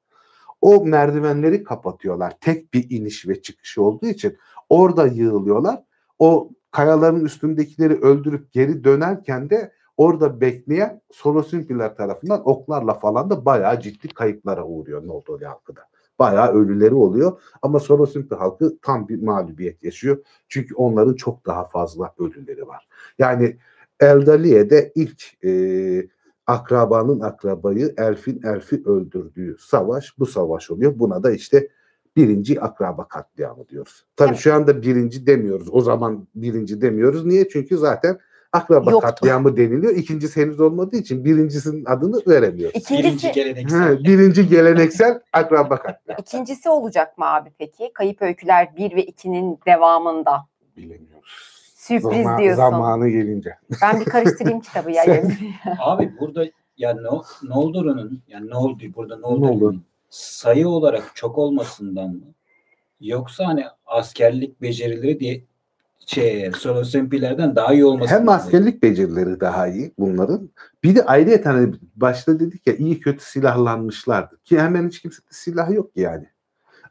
[0.61, 2.33] O merdivenleri kapatıyorlar.
[2.41, 4.37] Tek bir iniş ve çıkış olduğu için
[4.69, 5.83] orada yığılıyorlar.
[6.19, 13.79] O kayaların üstündekileri öldürüp geri dönerken de orada bekleyen Solosimpiler tarafından oklarla falan da bayağı
[13.79, 15.81] ciddi kayıplara uğruyor Noldori halkı da.
[16.19, 20.17] Bayağı ölüleri oluyor ama Solosimpi halkı tam bir mağlubiyet yaşıyor.
[20.47, 22.87] Çünkü onların çok daha fazla ölüleri var.
[23.19, 23.57] Yani
[23.99, 25.51] Eldaliye'de ilk e,
[26.51, 30.99] akrabanın akrabayı, elfin elfi öldürdüğü savaş bu savaş oluyor.
[30.99, 31.67] Buna da işte
[32.15, 34.05] birinci akraba katliamı diyoruz.
[34.15, 34.39] Tabii Evet.
[34.39, 35.67] şu anda birinci demiyoruz.
[35.71, 37.25] O zaman birinci demiyoruz.
[37.25, 37.49] Niye?
[37.49, 38.19] Çünkü zaten
[38.53, 39.07] akraba Yoktu.
[39.07, 39.95] katliamı deniliyor.
[39.95, 42.75] İkincisi henüz olmadığı için birincisinin adını veremiyoruz.
[42.75, 43.99] İkincisi, Birinci geleneksel.
[43.99, 46.21] He, birinci geleneksel akraba katliamı.
[46.21, 47.91] ikincisi olacak mı abi peki?
[47.93, 50.31] Kayıp Öyküler 1 ve 2'nin devamında.
[50.77, 51.50] Bilemiyoruz.
[51.99, 52.57] Sürpriz Zama- diyorsun.
[52.61, 53.55] Zamanı gelince.
[53.81, 55.03] Ben bir karıştırayım kitabı ya.
[55.03, 55.37] Sen-
[55.79, 56.45] Abi burada
[56.77, 59.41] Ya no, Noldor'un yani ne oldu burada Ne oldu?
[59.41, 62.33] Noldor'un sayı olarak çok olmasından mı?
[62.99, 65.43] Yoksa hani askerlik becerileri diye
[66.05, 70.49] şey Solosempilerden daha iyi olması Hem askerlik becerileri daha iyi bunların.
[70.83, 74.39] Bir de ayrıca hani başta dedik ya iyi kötü silahlanmışlardı.
[74.43, 76.25] Ki hemen hiç kimsede silah yok ki yani.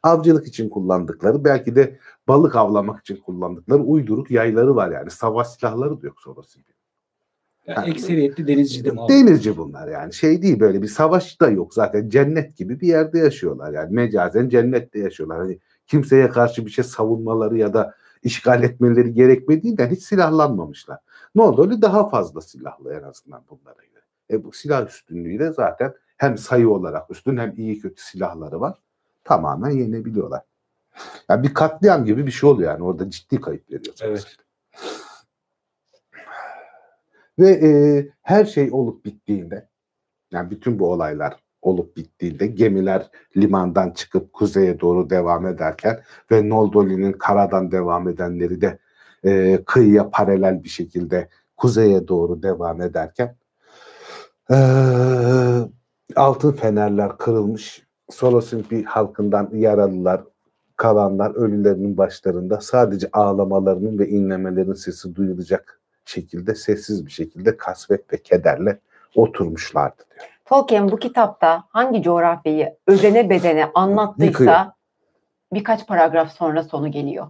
[0.03, 5.11] Avcılık için kullandıkları belki de balık avlamak için kullandıkları uyduruk yayları var yani.
[5.11, 6.73] Savaş silahları da yok Solosempi.
[7.67, 8.99] Yani ekseriyetli denizci de mi?
[9.09, 10.13] Denizci bunlar yani.
[10.13, 12.09] Şey değil böyle bir savaş da yok zaten.
[12.09, 13.93] Cennet gibi bir yerde yaşıyorlar yani.
[13.95, 15.37] Mecazen cennette yaşıyorlar.
[15.39, 20.99] Hani kimseye karşı bir şey savunmaları ya da işgal etmeleri gerekmediğinden hiç silahlanmamışlar.
[21.35, 21.63] Ne oldu?
[21.63, 24.03] Öyle daha fazla silahlı en azından bunlara göre.
[24.31, 28.77] E bu silah üstünlüğüyle zaten hem sayı olarak üstün hem iyi kötü silahları var.
[29.23, 30.41] Tamamen yenebiliyorlar.
[31.29, 32.83] Yani bir katliam gibi bir şey oluyor yani.
[32.83, 33.95] Orada ciddi kayıp veriyor.
[34.01, 34.37] Evet.
[37.39, 37.69] Ve e,
[38.21, 39.69] her şey olup bittiğinde
[40.31, 47.11] yani bütün bu olaylar olup bittiğinde gemiler limandan çıkıp kuzeye doğru devam ederken ve Noldoli'nin
[47.11, 48.79] karadan devam edenleri de
[49.25, 53.35] e, kıyıya paralel bir şekilde kuzeye doğru devam ederken
[54.51, 54.57] e,
[56.15, 57.90] altın fenerler kırılmış.
[58.11, 60.21] Solosimpi halkından yaralılar,
[60.75, 68.17] kalanlar ölülerinin başlarında sadece ağlamalarının ve inlemelerin sesi duyulacak şekilde sessiz bir şekilde kasvet ve
[68.17, 68.79] kederle
[69.15, 70.29] oturmuşlardı diyor.
[70.45, 73.69] Tolkien bu kitapta hangi coğrafyayı özene bedene Yıkıyor.
[73.75, 74.75] anlattıysa
[75.53, 77.27] birkaç paragraf sonra sonu geliyor.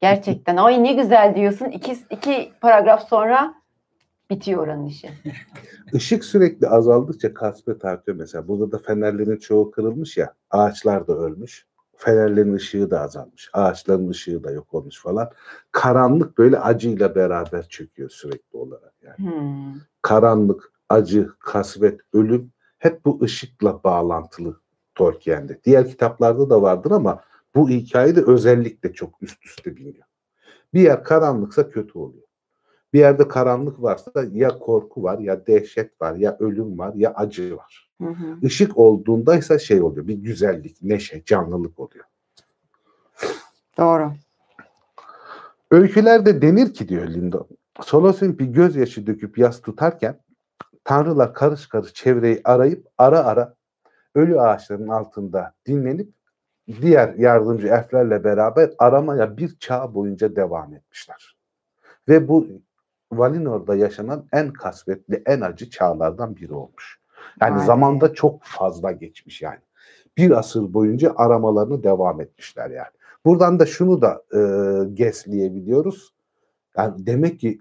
[0.00, 1.66] Gerçekten ay ne güzel diyorsun.
[1.66, 3.54] İki, iki paragraf sonra
[4.30, 5.10] bitiyor oranın işi.
[5.92, 8.48] Işık sürekli azaldıkça kasvet artıyor mesela.
[8.48, 10.34] Burada da fenerlerin çoğu kırılmış ya.
[10.50, 11.66] Ağaçlar da ölmüş.
[11.96, 13.50] Fenerlerin ışığı da azalmış.
[13.52, 15.30] Ağaçların ışığı da yok olmuş falan.
[15.72, 19.16] Karanlık böyle acıyla beraber çöküyor sürekli olarak yani.
[19.16, 19.80] Hmm.
[20.02, 24.60] Karanlık, acı, kasvet, ölüm hep bu ışıkla bağlantılı
[24.94, 25.60] Tolkien'de.
[25.64, 27.20] Diğer kitaplarda da vardır ama
[27.54, 30.04] bu hikayede özellikle çok üst üste biniyor.
[30.74, 32.25] Bir yer karanlıksa kötü oluyor.
[32.96, 37.56] Bir yerde karanlık varsa ya korku var ya dehşet var ya ölüm var ya acı
[37.56, 37.90] var.
[38.02, 38.38] Hı hı.
[38.42, 42.04] Işık olduğunda ise şey oluyor bir güzellik, neşe, canlılık oluyor.
[43.78, 44.12] Doğru.
[45.70, 47.46] Öykülerde denir ki diyor Lindo.
[47.80, 50.20] Solosimpi gözyaşı döküp yas tutarken
[50.84, 53.54] tanrılar karış karış çevreyi arayıp ara ara
[54.14, 56.08] ölü ağaçların altında dinlenip
[56.80, 61.36] diğer yardımcı elflerle beraber aramaya bir çağ boyunca devam etmişler.
[62.08, 62.46] Ve bu
[63.12, 67.00] Valinor'da yaşanan en kasvetli, en acı çağlardan biri olmuş.
[67.40, 67.64] Yani be.
[67.64, 69.60] zamanda çok fazla geçmiş yani.
[70.16, 72.90] Bir asır boyunca aramalarını devam etmişler yani.
[73.24, 74.40] Buradan da şunu da e,
[74.94, 76.14] gesleyebiliyoruz.
[76.76, 77.60] Yani demek ki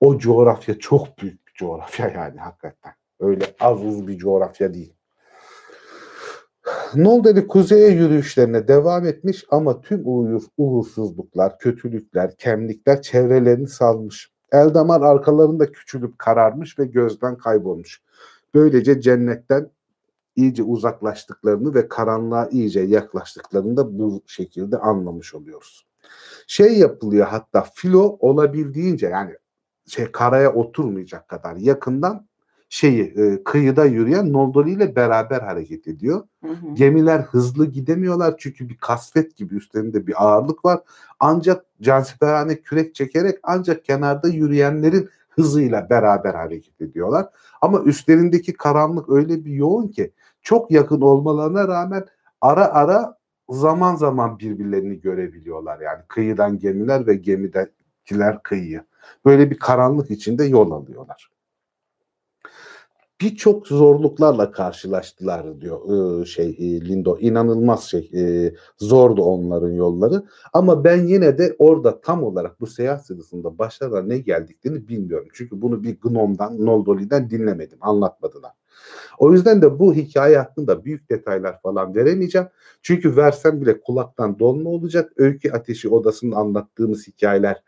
[0.00, 2.92] o coğrafya çok büyük bir coğrafya yani hakikaten.
[3.20, 4.97] Öyle az uz bir coğrafya değil.
[6.94, 14.30] Nolderi kuzeye yürüyüşlerine devam etmiş ama tüm uğur, uğursuzluklar, kötülükler, kemlikler çevrelerini salmış.
[14.52, 18.02] Eldamar arkalarında küçülüp kararmış ve gözden kaybolmuş.
[18.54, 19.70] Böylece cennetten
[20.36, 25.86] iyice uzaklaştıklarını ve karanlığa iyice yaklaştıklarını da bu şekilde anlamış oluyoruz.
[26.46, 29.34] Şey yapılıyor hatta filo olabildiğince yani
[29.86, 32.27] şey karaya oturmayacak kadar yakından
[32.68, 36.22] şeyi e, kıyıda yürüyen Noldori ile beraber hareket ediyor.
[36.44, 36.74] Hı hı.
[36.74, 40.80] Gemiler hızlı gidemiyorlar çünkü bir kasvet gibi üstlerinde bir ağırlık var.
[41.20, 47.28] Ancak cansiperhane kürek çekerek ancak kenarda yürüyenlerin hızıyla beraber hareket ediyorlar.
[47.62, 50.12] Ama üstlerindeki karanlık öyle bir yoğun ki
[50.42, 52.06] çok yakın olmalarına rağmen
[52.40, 55.80] ara ara zaman zaman birbirlerini görebiliyorlar.
[55.80, 58.84] Yani kıyıdan gemiler ve gemidekiler kıyıyı.
[59.24, 61.37] Böyle bir karanlık içinde yol alıyorlar
[63.20, 67.18] birçok zorluklarla karşılaştılar diyor e, şey e, Lindo.
[67.18, 70.22] İnanılmaz şey e, zordu onların yolları.
[70.52, 75.28] Ama ben yine de orada tam olarak bu seyahat sırasında başlarına ne geldiklerini bilmiyorum.
[75.32, 78.52] Çünkü bunu bir Gnom'dan, Noldoli'den dinlemedim, anlatmadılar.
[79.18, 82.48] O yüzden de bu hikaye hakkında büyük detaylar falan veremeyeceğim.
[82.82, 85.12] Çünkü versem bile kulaktan dolma olacak.
[85.16, 87.62] Öykü Ateşi Odası'nın anlattığımız hikayeler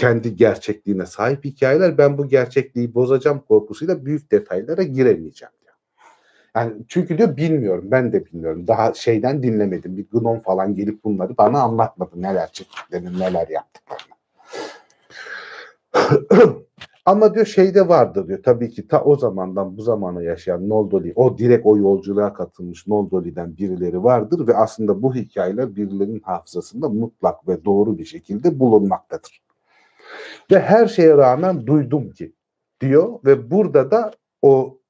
[0.00, 1.98] kendi gerçekliğine sahip hikayeler.
[1.98, 5.74] Ben bu gerçekliği bozacağım korkusuyla büyük detaylara giremeyeceğim diyor.
[6.56, 7.84] Yani çünkü diyor bilmiyorum.
[7.90, 8.66] Ben de bilmiyorum.
[8.66, 9.96] Daha şeyden dinlemedim.
[9.96, 12.22] Bir gnom falan gelip bunları bana anlatmadı.
[12.22, 14.14] Neler çektiklerini, neler yaptıklarını.
[17.04, 18.42] Ama diyor şeyde vardır diyor.
[18.42, 23.56] Tabii ki ta o zamandan bu zamana yaşayan Noldoli, o direkt o yolculuğa katılmış Noldoli'den
[23.56, 29.49] birileri vardır ve aslında bu hikayeler birilerinin hafızasında mutlak ve doğru bir şekilde bulunmaktadır.
[30.50, 32.32] Ve her şeye rağmen duydum ki
[32.80, 34.80] diyor ve burada da o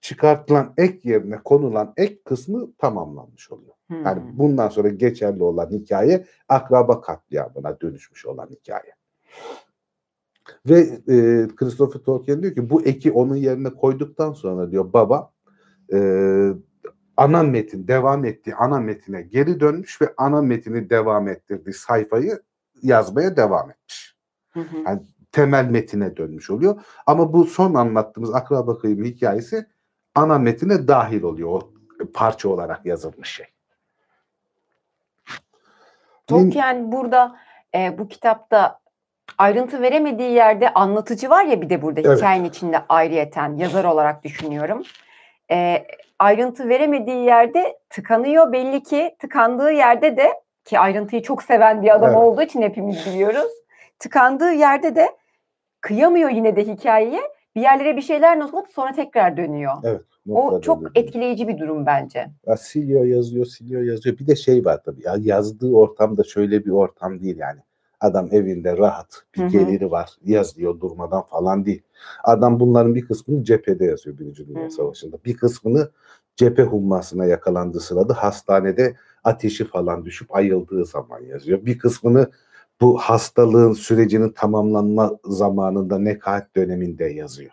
[0.00, 3.74] çıkartılan ek yerine konulan ek kısmı tamamlanmış oluyor.
[3.88, 4.04] Hmm.
[4.04, 8.94] Yani bundan sonra geçerli olan hikaye akraba katliamına dönüşmüş olan hikaye.
[10.66, 15.32] Ve e, Christopher Tolkien diyor ki bu eki onun yerine koyduktan sonra diyor baba
[15.92, 15.98] e,
[17.16, 22.42] ana metin devam ettiği ana metine geri dönmüş ve ana metini devam ettirdiği sayfayı
[22.82, 24.01] yazmaya devam etmiş.
[24.52, 24.76] Hı hı.
[24.86, 25.00] Yani
[25.32, 26.80] temel metine dönmüş oluyor.
[27.06, 29.66] Ama bu son anlattığımız akraba kıyımı hikayesi
[30.14, 31.48] ana metine dahil oluyor.
[31.48, 31.70] O
[32.14, 33.46] parça olarak yazılmış şey.
[36.26, 37.36] Tolkien burada
[37.74, 38.78] e, bu kitapta
[39.38, 42.18] ayrıntı veremediği yerde anlatıcı var ya bir de burada Evet.
[42.18, 44.82] hikayenin içinde ayrıyeten yazar olarak düşünüyorum.
[45.50, 45.86] E,
[46.18, 50.32] ayrıntı veremediği yerde tıkanıyor belli ki tıkandığı yerde de
[50.64, 52.18] ki ayrıntıyı çok seven bir adam Evet.
[52.18, 53.52] olduğu için hepimiz biliyoruz.
[54.02, 55.08] Tıkandığı yerde de
[55.80, 57.20] kıyamıyor yine de hikayeye.
[57.56, 59.72] Bir yerlere bir şeyler not alıp sonra tekrar dönüyor.
[60.28, 60.90] O Notlar çok öyle.
[60.94, 62.30] etkileyici bir durum bence.
[62.46, 64.18] Ya siliyor yazıyor siliyor yazıyor.
[64.18, 67.60] Bir de şey var tabii ya yazdığı ortam da şöyle bir ortam değil yani.
[68.00, 71.82] Adam evinde rahat bir geliri var yazıyor durmadan falan değil.
[72.24, 74.70] Adam bunların bir kısmını cephede yazıyor Birinci Dünya.
[74.70, 75.16] Savaşı'nda.
[75.24, 75.90] Bir kısmını
[76.36, 81.66] cephe hummasına yakalandığı sırada hastanede ateşi falan düşüp ayıldığı zaman yazıyor.
[81.66, 82.30] Bir kısmını
[82.82, 87.52] bu hastalığın sürecinin tamamlanma zamanında nekaat döneminde yazıyor.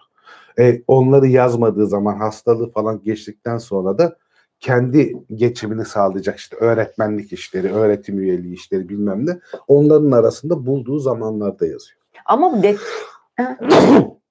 [0.59, 4.15] E, onları yazmadığı zaman hastalığı falan geçtikten sonra da
[4.59, 11.65] kendi geçimini sağlayacak işte öğretmenlik işleri, öğretim üyeliği işleri bilmem ne onların arasında bulduğu zamanlarda
[11.65, 11.99] yazıyor.
[12.25, 12.75] Ama de...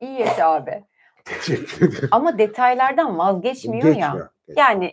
[0.00, 0.84] İyi yaşa abi.
[1.24, 2.08] Teşekkür ederim.
[2.10, 3.92] Ama detaylardan vazgeçmiyor ya.
[3.92, 4.28] Geçmiyor.
[4.56, 4.92] Yani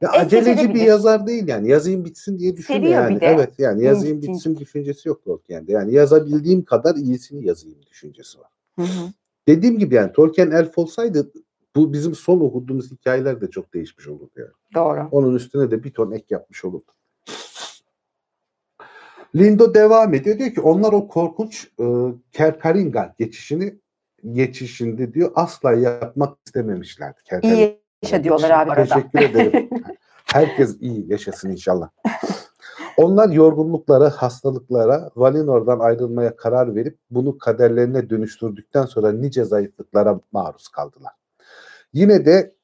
[0.00, 1.68] Ya aceleci bir yazar değil yani.
[1.68, 3.16] Yazayım bitsin diye düşünüyor yani.
[3.16, 3.26] bir de.
[3.26, 5.72] Evet yani yazayım İncik bitsin düşüncesi yok Tolkien'de.
[5.72, 8.50] Yani yazabildiğim kadar iyisini yazayım düşüncesi var.
[8.76, 9.12] hı hı.
[9.48, 11.32] Dediğim gibi yani Tolkien elf olsaydı
[11.76, 14.50] bu bizim son okuduğumuz hikayeler de çok değişmiş olurdu yani.
[14.74, 15.08] doğru.
[15.10, 16.92] Onun üstüne de bir ton ek yapmış olurdu.
[19.34, 20.38] Lindo devam ediyor.
[20.38, 21.84] Diyor ki onlar o korkunç e,
[22.32, 23.74] Kerkaringa geçişini
[24.32, 27.20] geçişinde diyor asla yapmak istememişlerdi.
[27.24, 28.88] Kerkaringa İyi yaşa diyorlar abi.
[28.88, 29.70] Teşekkür ederim.
[30.24, 31.88] Herkes iyi yaşasın inşallah.
[32.96, 41.12] Onlar yorgunluklara, hastalıklara, Valinor'dan ayrılmaya karar verip bunu kaderlerine dönüştürdükten sonra nice zayıflıklara maruz kaldılar.
[41.92, 42.54] Yine de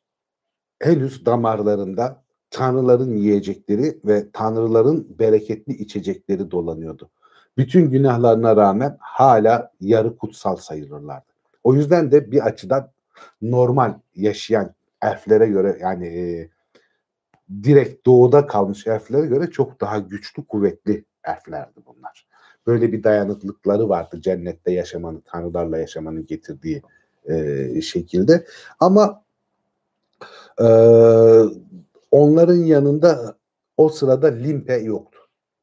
[0.80, 7.10] henüz damarlarında tanrıların yiyecekleri ve tanrıların bereketli içecekleri dolanıyordu.
[7.56, 11.32] Bütün günahlarına rağmen hala yarı kutsal sayılırlardı.
[11.64, 12.90] O yüzden de bir açıdan
[13.42, 16.50] normal yaşayan elflere göre yani e,
[17.62, 22.26] direkt doğuda kalmış elflere göre çok daha güçlü, kuvvetli elflerdi bunlar.
[22.66, 26.82] Böyle bir dayanıklıkları vardı cennette yaşamanın, tanrılarla yaşamanın getirdiği
[27.24, 28.44] e, şekilde.
[28.80, 29.24] Ama
[30.60, 30.66] e,
[32.10, 33.36] onların yanında
[33.76, 35.18] o sırada limpe yoktu.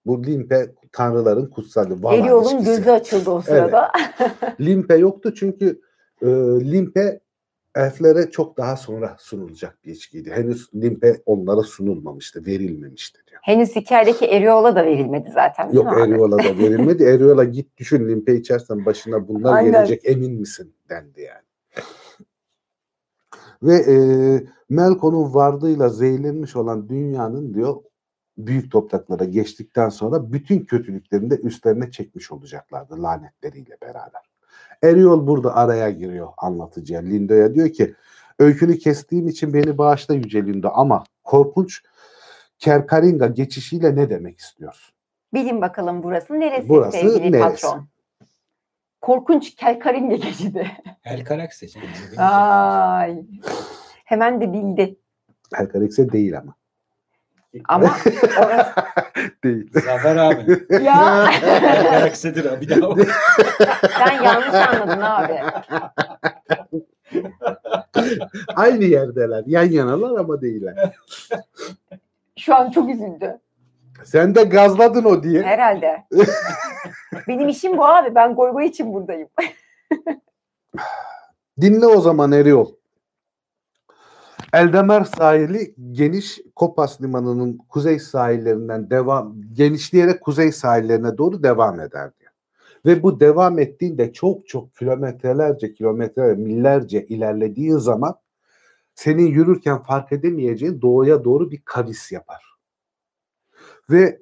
[0.05, 2.03] Bu limpe tanrıların kutsalı.
[2.03, 3.91] Vala Eriol'un gözü açıldı o sırada.
[4.59, 5.81] Limpe yoktu çünkü
[6.21, 6.27] e,
[6.71, 7.19] limpe
[7.75, 10.31] elflere çok daha sonra sunulacak bir içkiydi.
[10.31, 13.41] Henüz limpe onlara sunulmamıştı, verilmemişti diyor.
[13.43, 15.71] Henüz hikayedeki Eriola da verilmedi zaten.
[15.71, 15.87] Yok?
[15.99, 17.03] Eriola da verilmedi.
[17.13, 19.71] Eriola git düşün limpe içersen başına bunlar Aynen.
[19.71, 21.45] gelecek emin misin dendi yani.
[23.63, 23.95] Ve e,
[24.69, 27.75] Melkon'un vardığıyla zehirlenmiş olan dünyanın diyor
[28.37, 34.21] büyük topraklara geçtikten sonra bütün kötülüklerini de üstlerine çekmiş olacaklardı lanetleriyle beraber.
[34.89, 37.01] Eriol burada araya giriyor anlatıcıya.
[37.01, 37.95] Lindo'ya diyor ki
[38.39, 41.81] öykünü kestiğim için beni bağışla Yüce Lindo ama korkunç
[42.59, 44.95] Kerkaringa geçişiyle ne demek istiyorsun?
[45.33, 47.61] Bilin bakalım burası neresi Burası sevgili neresi?
[47.61, 47.87] patron?
[49.01, 50.71] Korkunç kelkaringe geçidi.
[51.03, 51.89] El karak seçelim.
[52.17, 53.23] Ay.
[54.05, 54.95] Hemen de bildi.
[55.55, 56.55] Kerkarikse değil ama.
[57.67, 57.95] Ama
[58.39, 58.73] orası...
[59.43, 59.69] değil.
[59.73, 60.65] Zafer abi.
[60.83, 62.61] ya El karak sedir abi.
[62.61, 62.95] Bir daha.
[63.97, 65.39] sen yanlış anladın abi.
[68.55, 69.43] Aynı yerdeler.
[69.45, 70.93] Yan yanalar ama değiller.
[72.37, 73.39] Şu an çok üzüldü.
[74.03, 75.43] Sen de gazladın o diye.
[75.43, 76.03] Herhalde.
[77.27, 78.15] Benim işim bu abi.
[78.15, 79.29] Ben goy goy için buradayım.
[81.61, 82.71] Dinle o zaman Eriol.
[84.53, 92.31] Eldemer sahili geniş Kopas limanının kuzey sahillerinden devam genişleyerek kuzey sahillerine doğru devam eder diyor.
[92.85, 98.15] Ve bu devam ettiğinde çok çok kilometrelerce kilometre millerce ilerlediğin zaman
[98.95, 102.43] senin yürürken fark edemeyeceğin doğuya doğru bir kavis yapar.
[103.89, 104.21] Ve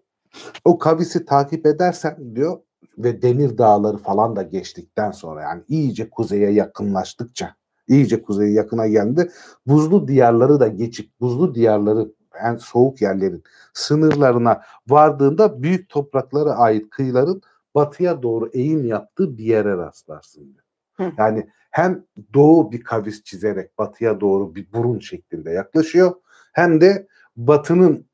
[0.65, 2.59] o kavisi takip edersen diyor
[2.97, 7.55] ve demir dağları falan da geçtikten sonra yani iyice kuzeye yakınlaştıkça
[7.87, 9.31] iyice kuzeye yakına geldi.
[9.67, 12.11] Buzlu diyarları da geçip buzlu diyarları
[12.43, 17.41] en soğuk yerlerin sınırlarına vardığında büyük topraklara ait kıyıların
[17.75, 20.55] batıya doğru eğim yaptığı bir yere rastlarsın.
[20.93, 21.11] Hı.
[21.17, 26.11] Yani hem doğu bir kavis çizerek batıya doğru bir burun şeklinde yaklaşıyor
[26.53, 28.05] hem de batının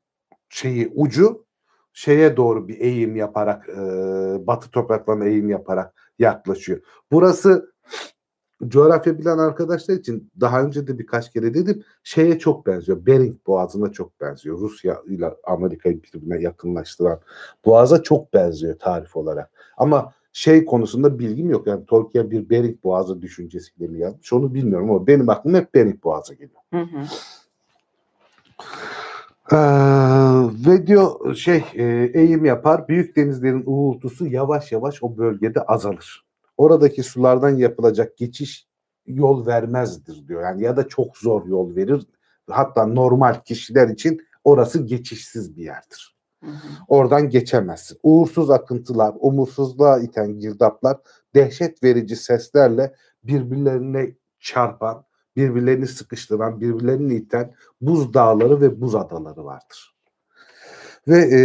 [0.48, 1.44] şeyi ucu
[1.92, 3.76] şeye doğru bir eğim yaparak e,
[4.46, 6.80] batı topraklarına eğim yaparak yaklaşıyor.
[7.12, 7.72] Burası
[8.68, 13.06] coğrafya bilen arkadaşlar için daha önce de birkaç kere dedim şeye çok benziyor.
[13.06, 14.58] Bering Boğazı'na çok benziyor.
[14.58, 17.20] Rusya ile Amerika'yı birbirine yakınlaştıran
[17.64, 19.50] boğaza çok benziyor tarif olarak.
[19.76, 21.66] Ama şey konusunda bilgim yok.
[21.66, 26.04] Yani Tolkien bir Bering Boğazı düşüncesiyle mi yazmış onu bilmiyorum ama benim aklıma hep Bering
[26.04, 26.60] Boğazı geliyor.
[26.72, 27.04] Hı hı.
[29.52, 29.56] Ee,
[30.66, 32.88] ve diyor şey e, eğim yapar.
[32.88, 36.29] Büyük denizlerin uğultusu yavaş yavaş o bölgede azalır.
[36.60, 38.68] Oradaki sulardan yapılacak geçiş
[39.06, 40.42] yol vermezdir diyor.
[40.42, 42.06] Yani ya da çok zor yol verir.
[42.50, 46.16] Hatta normal kişiler için orası geçişsiz bir yerdir.
[46.44, 46.68] Hı hı.
[46.88, 47.98] Oradan geçemezsin.
[48.02, 50.96] Uğursuz akıntılar, umursuzluğa iten girdaplar,
[51.34, 52.94] dehşet verici seslerle
[53.24, 55.04] birbirlerine çarpan,
[55.36, 59.96] birbirlerini sıkıştıran, birbirlerini iten buz dağları ve buz adaları vardır.
[61.08, 61.40] Ve e,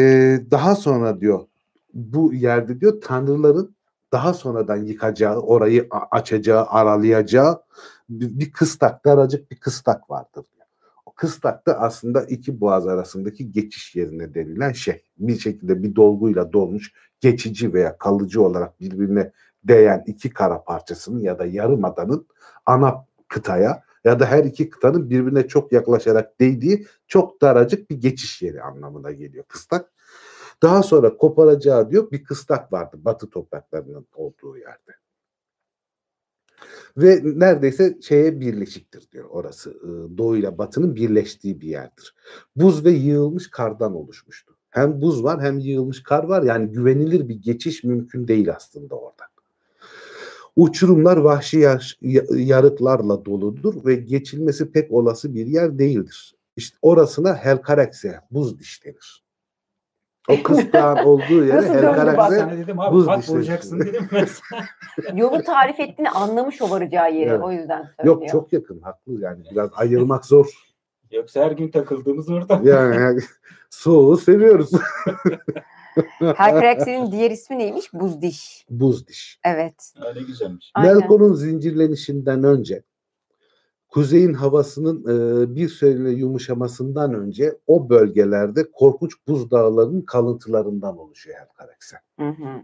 [0.51, 1.47] daha sonra diyor
[1.93, 3.74] bu yerde diyor tanrıların
[4.16, 7.61] daha sonradan yıkacağı, orayı açacağı, aralayacağı
[8.09, 10.45] bir, bir kıstak, daracık bir kıstak vardır.
[11.05, 15.03] O kıstak da aslında iki boğaz arasındaki geçiş yerine denilen şey.
[15.18, 19.32] Bir şekilde bir dolguyla dolmuş, geçici veya kalıcı olarak birbirine
[19.63, 22.28] değen iki kara parçasının ya da yarımadanın
[22.66, 28.41] ana kıtaya ya da her iki kıtanın birbirine çok yaklaşarak değdiği çok daracık bir geçiş
[28.41, 29.94] yeri anlamına geliyor kıstak.
[30.61, 34.91] Daha sonra koparacağı diyor bir kıstak vardı batı topraklarının olduğu yerde.
[36.97, 39.69] Ve neredeyse şeye birleşiktir diyor orası.
[39.71, 42.15] e, Doğu ile batının birleştiği bir yerdir.
[42.55, 44.55] Buz ve yığılmış kardan oluşmuştu.
[44.69, 46.43] Hem buz var hem yığılmış kar var.
[46.43, 49.27] Yani güvenilir bir geçiş mümkün değil aslında oradan.
[50.55, 56.35] Uçurumlar vahşi yaş- ya- yarıklarla doludur ve geçilmesi pek olası bir yer değildir.
[56.55, 59.24] İşte orasına Helkarekse, buz diş denir.
[60.30, 63.38] O kıstağın olduğu yere Sana dedim abi buz dişleri.
[63.38, 64.09] vuracaksın dedim.
[65.15, 67.30] Yolu tarif ettiğini anlamış o varacağı yeri.
[67.30, 67.41] Evet.
[67.43, 68.21] O yüzden söylüyor.
[68.21, 70.47] Yok çok yakın haklı yani biraz ayırmak zor.
[71.11, 72.61] Yoksa her gün takıldığımız orada.
[72.63, 73.21] Yani, yani
[73.69, 74.71] soğuğu seviyoruz.
[76.19, 77.93] Helcrex'in diğer ismi neymiş?
[77.93, 78.65] Buz diş.
[78.69, 79.39] Buz diş.
[79.45, 79.93] Evet.
[80.15, 80.71] Ne güzelmiş.
[80.76, 80.97] Aynen.
[80.97, 82.84] Melkor'un zincirlenişinden önce
[83.95, 91.97] kuzeyin havasının e, bir süreyle yumuşamasından önce o bölgelerde korkunç buz dağlarının kalıntılarından oluşuyor Helkarekse.
[92.19, 92.61] Hı hı.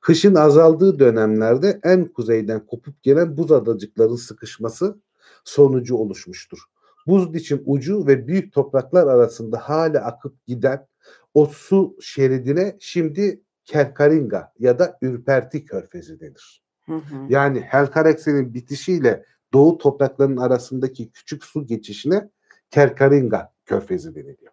[0.00, 4.98] Kışın azaldığı dönemlerde en kuzeyden kopup gelen buz adacıkların sıkışması
[5.44, 6.58] sonucu oluşmuştur.
[7.06, 10.86] Buz dişin ucu ve büyük topraklar arasında hala akıp giden
[11.34, 16.62] o su şeridine şimdi Kerkaringa ya da Ürperti Körfezi denir.
[16.86, 17.16] Hı hı.
[17.28, 22.28] Yani Helkarekse'nin bitişiyle doğu topraklarının arasındaki küçük su geçişine
[22.70, 24.52] Kerkaringa Körfezi deniliyor.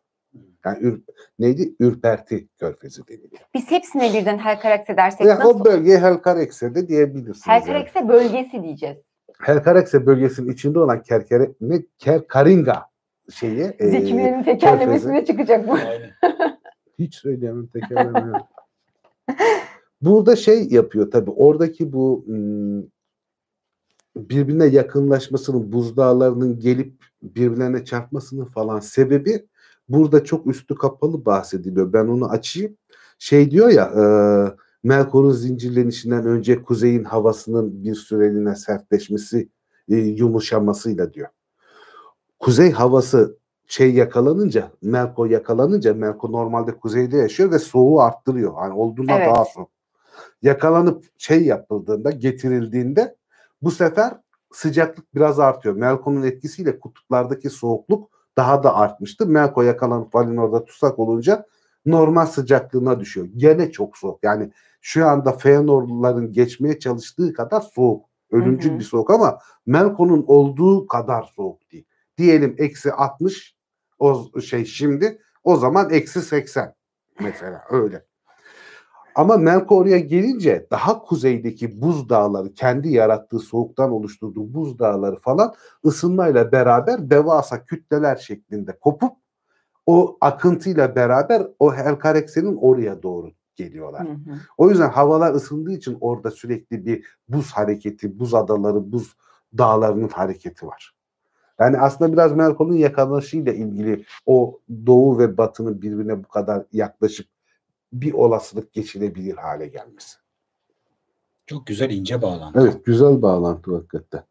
[0.65, 1.01] Yani ür,
[1.39, 1.75] neydi?
[1.79, 3.41] Ürperti Körfezi deniliyor.
[3.53, 5.59] Biz hepsine birden Helcrex dersek Yani nasıl?
[5.61, 7.47] o bölgeye Helkarekse de diyebilirsiniz.
[7.47, 7.61] yani.
[7.61, 8.97] Helcrex'e bölgesi diyeceğiz.
[9.41, 12.85] Helkarekse bölgesinin içinde olan Kerkere, ne, Kerkaringa
[13.33, 13.73] şeyi.
[13.79, 15.73] e, Zekilerin tekerlemesine çıkacak bu.
[15.73, 16.11] Aynen.
[16.99, 18.39] hiç söyleyemem tekerleme.
[20.01, 22.83] Burada şey yapıyor tabii oradaki bu hmm,
[24.15, 26.93] birbirine yakınlaşmasının buzdağlarının gelip
[27.23, 29.45] birbirlerine çarpmasının falan sebebi
[29.89, 31.93] burada çok üstü kapalı bahsediliyor.
[31.93, 32.77] Ben onu açayım.
[33.19, 34.03] Şey diyor ya e,
[34.83, 39.49] Melkor'un zincirlenişinden önce kuzeyin havasının bir süreliğine sertleşmesi
[39.89, 41.27] e, yumuşamasıyla diyor.
[42.39, 43.37] Kuzey havası
[43.67, 48.53] şey yakalanınca, Melkor yakalanınca, Melkor normalde kuzeyde yaşıyor ve soğuğu arttırıyor.
[48.63, 49.35] Yani olduğundan Evet.
[49.35, 49.69] daha soğuk.
[50.41, 53.15] Yakalanıp şey yapıldığında, getirildiğinde
[53.61, 54.13] bu sefer
[54.51, 55.75] sıcaklık biraz artıyor.
[55.75, 59.25] Melkor'un etkisiyle kutuplardaki soğukluk daha da artmıştı.
[59.25, 61.45] Melkor yakalanıp Valinor'da tutsak olunca
[61.85, 63.27] normal sıcaklığına düşüyor.
[63.35, 64.23] Gene çok soğuk.
[64.23, 64.51] Yani
[64.81, 68.05] şu anda Feanorluların geçmeye çalıştığı kadar soğuk.
[68.31, 68.79] Ölümcül Hı hı.
[68.79, 71.85] bir soğuk ama Melkor'un olduğu kadar soğuk değil.
[72.17, 73.55] Diyelim eksi 60
[73.99, 76.75] o şey şimdi o zaman eksi 80
[77.19, 78.08] mesela öyle.
[79.19, 85.53] Ama Melko oraya gelince daha kuzeydeki buz dağları kendi yarattığı soğuktan oluşturduğu buz dağları falan
[85.85, 89.11] ısınmayla beraber devasa kütleler şeklinde kopup
[89.85, 94.07] o akıntıyla beraber o Helkarekse'nin oraya doğru geliyorlar.
[94.07, 94.37] Hı hı.
[94.57, 99.15] O yüzden havalar ısındığı için orada sürekli bir buz hareketi, buz adaları, buz
[99.57, 100.95] dağlarının hareketi var.
[101.59, 107.27] Yani aslında biraz Melkon'un yakalanışıyla ilgili o doğu ve batının birbirine bu kadar yaklaşıp
[107.93, 110.17] bir olasılık geçilebilir hale gelmesi.
[111.45, 112.59] Çok güzel ince bağlantı.
[112.61, 114.23] Evet güzel bağlantı hakikaten.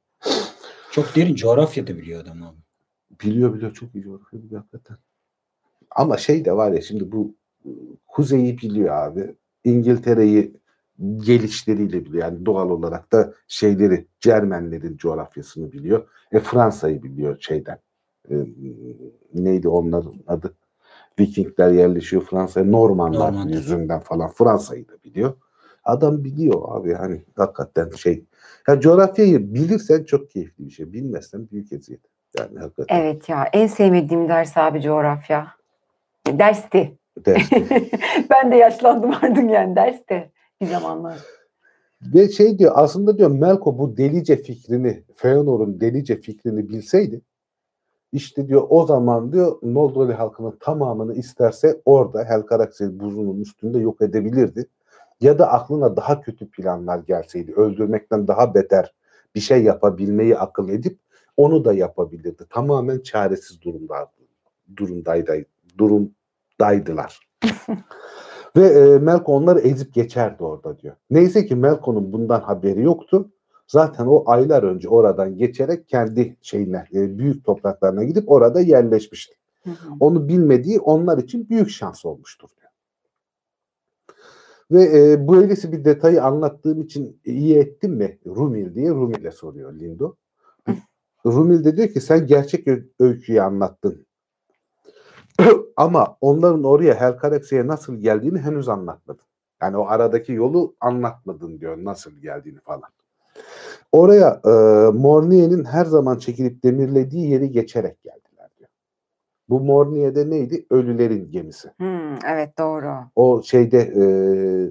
[0.91, 2.57] Çok derin coğrafya da biliyor adam abi.
[3.23, 4.97] Biliyor biliyor çok iyi coğrafya biliyor hakikaten.
[5.91, 7.35] Ama şey de var ya şimdi bu
[8.07, 9.35] kuzeyi biliyor abi.
[9.65, 10.53] İngiltere'yi
[11.17, 12.25] gelişleriyle biliyor.
[12.25, 16.09] Yani doğal olarak da şeyleri Cermenlerin coğrafyasını biliyor.
[16.33, 17.79] E Fransa'yı biliyor şeyden.
[18.31, 18.35] E,
[19.35, 20.55] neydi onların adı?
[21.19, 22.66] Vikingler yerleşiyor Fransa'ya.
[22.66, 23.55] Normanlar Normanlar.
[23.55, 25.33] yüzünden falan Fransa'yı da biliyor.
[25.85, 28.25] Adam biliyor abi hani hakikaten şey.
[28.69, 30.93] Ya coğrafyayı bilirsen çok keyifli bir şey.
[30.93, 32.01] Bilmezsen büyük eziyet.
[32.39, 35.49] Yani hakikaten Evet ya en sevmediğim ders abi coğrafya.
[36.27, 36.99] Dersti.
[37.27, 37.53] ders.
[38.31, 41.19] ben de yaşlandım artık yani derste bir zamanlar.
[42.03, 47.21] Ve şey diyor aslında diyor Melko bu delice fikrini Feanor'un delice fikrini bilseydi
[48.13, 54.67] işte diyor o zaman diyor Noldoli halkının tamamını isterse orada Helcarax'ı buzunun üstünde yok edebilirdi.
[55.21, 58.95] Ya da aklına daha kötü planlar gelseydi öldürmekten daha beter
[59.35, 60.99] bir şey yapabilmeyi akıl edip
[61.37, 62.45] onu da yapabilirdi.
[62.51, 64.11] Tamamen çaresiz durumda
[64.77, 65.45] durumdaydı
[65.79, 67.29] durumdaydılar.
[68.57, 70.97] Ve e, Melko onları ezip geçerdi orada diyor.
[71.11, 73.31] Neyse ki Melko'nun bundan haberi yoktu.
[73.69, 79.35] Zaten o aylar önce oradan geçerek kendi şeyine, e, büyük topraklarına gidip orada yerleşmişti.
[79.64, 79.89] Hı hı.
[80.01, 82.71] Onu bilmediği onlar için büyük şans olmuştur diyor.
[84.71, 89.73] Ve e, bu öylesi bir detayı anlattığım için iyi ettim mi Rumil diye Rumil'e soruyor
[89.73, 90.14] Lindo.
[91.27, 92.66] Rumil de diyor ki sen gerçek
[92.99, 94.07] öyküyü anlattın.
[95.77, 99.25] Ama onların oraya Helcarax'e nasıl geldiğini henüz anlatmadın.
[99.62, 102.91] Yani o aradaki yolu anlatmadın diyor nasıl geldiğini falan.
[103.93, 104.51] Oraya e,
[104.93, 108.70] Mornier'in her zaman çekilip demirlediği yeri geçerek geldiler diyor.
[109.49, 110.66] Bu Mornier'de neydi?
[110.70, 111.68] Ölülerin gemisi.
[111.76, 112.95] Hmm, evet doğru.
[113.16, 114.05] O şeyde e,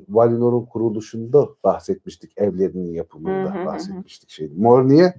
[0.09, 2.33] Valinor'un kuruluşunda bahsetmiştik.
[2.37, 3.65] Evlerinin yapımında Hı hı hı hı.
[3.65, 4.29] bahsetmiştik.
[4.29, 4.51] Şey.
[4.57, 5.13] Mornier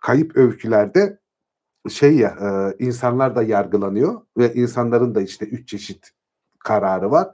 [0.00, 1.18] kayıp öykülerde
[1.90, 6.10] şey ya e, insanlar da yargılanıyor ve insanların da işte üç çeşit
[6.58, 7.28] kararı var.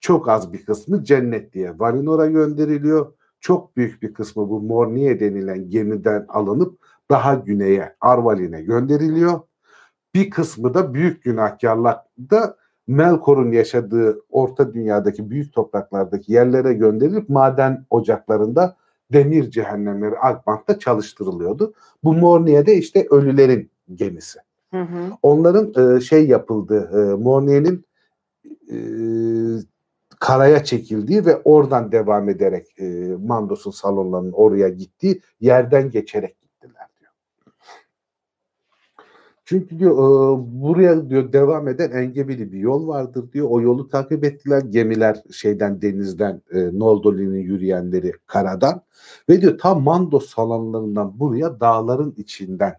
[0.00, 3.12] Çok az bir kısmı cennet diye Valinor'a gönderiliyor.
[3.44, 6.78] Çok büyük bir kısmı bu Mornier denilen gemiden alınıp
[7.10, 9.40] daha güneye Arvalin'e gönderiliyor.
[10.14, 17.86] Bir kısmı da büyük günahkarlar da Melkor'un yaşadığı orta dünyadaki büyük topraklardaki yerlere gönderilip maden
[17.90, 18.76] ocaklarında
[19.12, 21.74] demir cehennemleri Alkmaar'da çalıştırılıyordu.
[22.04, 24.38] Bu Mornier'de işte ölülerin gemisi.
[24.70, 25.10] Hı hı.
[25.22, 27.84] Onların e, şey yapıldığı, e, Mornier'in
[28.70, 28.76] e,
[30.20, 32.84] karaya çekildiği ve oradan devam ederek e,
[33.26, 37.12] Mandos'un salonlarının oraya gittiği yerden geçerek gittiler diyor.
[39.44, 43.46] Çünkü diyor e, buraya diyor devam eden engebeli bir yol vardır diyor.
[43.50, 44.62] O yolu takip ettiler.
[44.62, 48.82] Gemiler şeyden denizden e, Noldoli'nin yürüyenleri karadan
[49.28, 52.76] ve diyor tam Mandos salonlarından buraya dağların içinden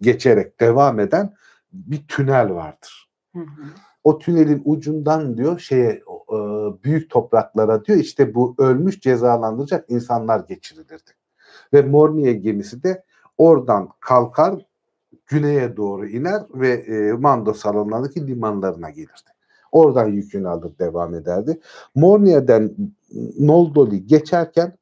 [0.00, 1.34] geçerek devam eden
[1.72, 3.08] bir tünel vardır.
[3.32, 3.62] Hı hı.
[4.04, 6.02] O tünelin ucundan diyor şeye
[6.32, 6.38] e,
[6.84, 11.10] büyük topraklara diyor işte bu ölmüş cezalandıracak insanlar geçirilirdi.
[11.72, 13.04] Ve Mornier gemisi de
[13.38, 14.66] oradan kalkar
[15.26, 19.30] güneye doğru iner ve e, Mando salonlarındaki limanlarına gelirdi.
[19.72, 21.60] Oradan yükünü alır devam ederdi.
[21.94, 22.74] Mornier'den
[23.38, 24.78] Noldoli geçerken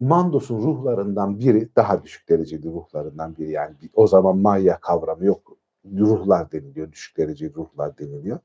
[0.00, 5.56] Mandos'un ruhlarından biri daha düşük dereceli ruhlarından biri yani o zaman Maya kavramı yok.
[5.98, 6.92] Ruhlar deniliyor.
[6.92, 8.38] Düşük dereceli ruhlar deniliyor.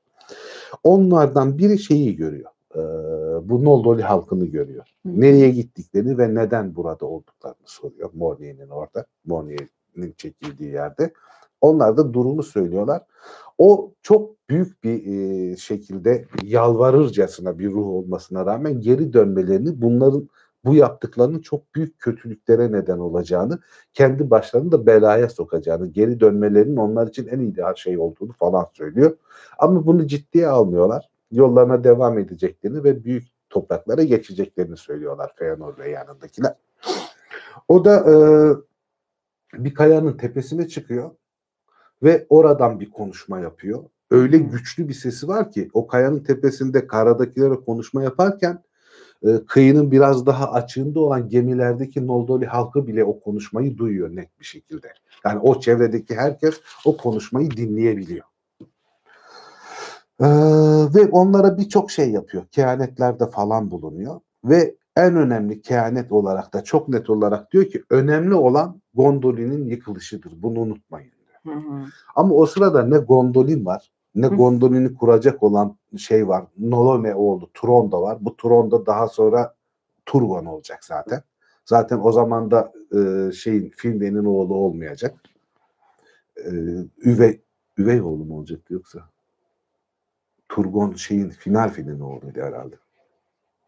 [0.83, 2.51] Onlardan biri şeyi görüyor.
[2.75, 2.79] Ee,
[3.49, 4.85] bu Noldoli halkını görüyor.
[5.05, 5.21] Hı.
[5.21, 8.09] Nereye gittiklerini ve neden burada olduklarını soruyor.
[8.13, 9.05] Mornier'in orada.
[9.25, 11.13] Mornier'in çekildiği yerde.
[11.61, 13.01] Onlar da durumu söylüyorlar.
[13.57, 20.29] O çok büyük bir e, şekilde yalvarırcasına bir ruh olmasına rağmen geri dönmelerini bunların
[20.65, 23.59] bu yaptıklarının çok büyük kötülüklere neden olacağını,
[23.93, 29.17] kendi başlarını da belaya sokacağını, geri dönmelerinin onlar için en ideal şey olduğunu falan söylüyor.
[29.59, 31.09] Ama bunu ciddiye almıyorlar.
[31.31, 36.55] Yollarına devam edeceklerini ve büyük topraklara geçeceklerini söylüyorlar Feanor ve yanındakiler.
[37.67, 38.15] O da e,
[39.63, 41.11] bir kayanın tepesine çıkıyor
[42.03, 43.83] ve oradan bir konuşma yapıyor.
[44.11, 48.63] Öyle güçlü bir sesi var ki o kayanın tepesinde karadakilere konuşma yaparken
[49.23, 54.45] e, kıyının biraz daha açığında olan gemilerdeki Noldoli halkı bile o konuşmayı duyuyor net bir
[54.45, 54.93] şekilde.
[55.25, 58.25] Yani o çevredeki herkes o konuşmayı dinleyebiliyor.
[60.21, 60.25] Ee,
[60.95, 62.45] ve onlara birçok şey yapıyor.
[62.51, 64.19] Kehanetlerde falan bulunuyor.
[64.43, 70.33] Ve en önemli kehanet olarak da çok net olarak diyor ki önemli olan Gondolin'in yıkılışıdır.
[70.43, 71.11] Bunu unutmayın.
[71.45, 71.55] Diyor.
[71.55, 71.85] Hı hı.
[72.15, 74.35] Ama o sırada ne Gondolin var ne Hı.
[74.35, 76.45] Gondolin'i kuracak olan şey var.
[76.57, 78.17] Nolome oğlu Turon da var.
[78.21, 79.55] Bu Turon da daha sonra
[80.05, 81.21] Turgon olacak zaten.
[81.65, 85.15] Zaten o zaman da e, şeyin Finwë'nin oğlu olmayacak.
[86.37, 86.49] E,
[87.05, 87.41] üvey
[87.77, 88.99] üvey oğlu mu olacak yoksa?
[90.49, 92.75] Turgon şeyin Finalfin'in oğluydu herhalde.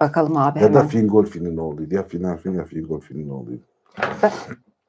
[0.01, 0.87] Bakalım abi Ya da hemen.
[0.87, 1.95] Fingolfin'in oğluydu.
[1.95, 3.63] Ya Finalfin ya Fingolfin'in oğluydu.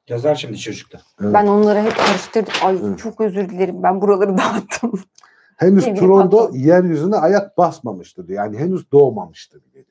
[0.07, 1.01] Yazar şimdi çocuklar.
[1.21, 1.33] Evet.
[1.33, 2.53] Ben onları hep karıştırdım.
[2.63, 2.99] Ay Evet.
[2.99, 3.83] çok özür dilerim.
[3.83, 4.99] Ben buraları dağıttım.
[5.57, 6.53] Henüz Sevgili Turon'da patron.
[6.57, 8.43] yeryüzüne ayak basmamıştı diyor.
[8.43, 9.88] Yani henüz doğmamıştı bile diyor.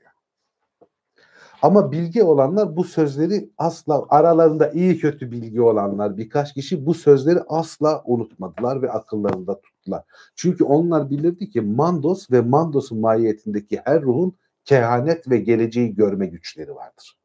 [1.62, 7.40] Ama bilgi olanlar bu sözleri asla aralarında iyi kötü bilgi olanlar birkaç kişi bu sözleri
[7.48, 10.04] asla unutmadılar ve akıllarında tuttular.
[10.36, 16.74] Çünkü onlar bilirdi ki Mandos ve Mandos'un mahiyetindeki her ruhun kehanet ve geleceği görme güçleri
[16.74, 17.18] vardır.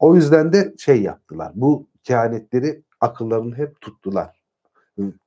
[0.00, 1.52] O yüzden de şey yaptılar.
[1.54, 4.41] Bu kehanetleri akıllarını hep tuttular.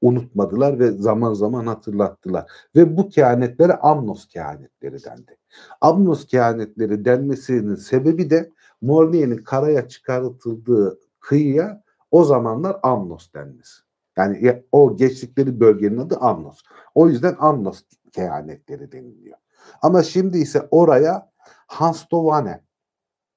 [0.01, 2.51] Unutmadılar ve zaman zaman hatırlattılar.
[2.75, 5.37] Ve bu kehanetlere Amnos kehanetleri dendi.
[5.81, 8.51] Amnos kehanetleri denmesinin sebebi de
[8.81, 13.81] Morniye'nin karaya çıkartıldığı kıyıya o zamanlar Amnos denmesi.
[14.17, 16.61] Yani ya- o geçtikleri bölgenin adı Amnos.
[16.95, 19.37] O yüzden Amnos kehanetleri deniliyor.
[19.81, 21.31] Ama şimdi ise oraya
[21.67, 22.61] Hanstovane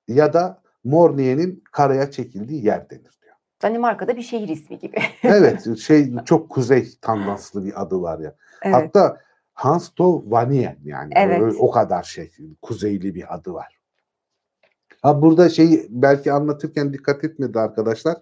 [0.09, 3.18] ya da Morniye'nin karaya çekildiği yer denir.
[3.62, 4.96] Danimarka'da bir şehir ismi gibi.
[5.22, 8.34] Evet şey çok kuzey tandanslı bir adı var ya.
[8.62, 8.74] evet.
[8.74, 9.20] Hatta
[9.54, 11.42] Hanstovanie yani Evet.
[11.42, 12.32] öyle- o kadar şey
[12.62, 13.78] kuzeyli bir adı var.
[15.02, 18.16] Ha burada şeyi belki anlatırken dikkat etmedi arkadaşlar.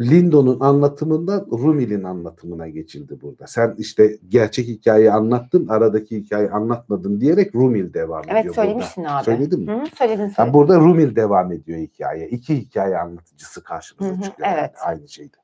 [0.00, 3.46] Lindo'nun anlatımından Rumil'in anlatımına geçildi burada.
[3.46, 8.54] Sen işte gerçek hikayeyi anlattın, aradaki hikayeyi anlatmadın diyerek Rumil devam ediyor Evet burada.
[8.62, 9.24] söylemiştin abi.
[9.24, 9.72] Söyledin mi?
[9.72, 10.54] Hı, söyledin söyledin.
[10.54, 12.28] burada Rumil devam ediyor hikaye.
[12.28, 14.48] İki hikaye anlatıcısı karşımıza Hı hı, çıkıyor.
[14.48, 14.70] yani evet.
[14.86, 15.36] Aynı şeyde.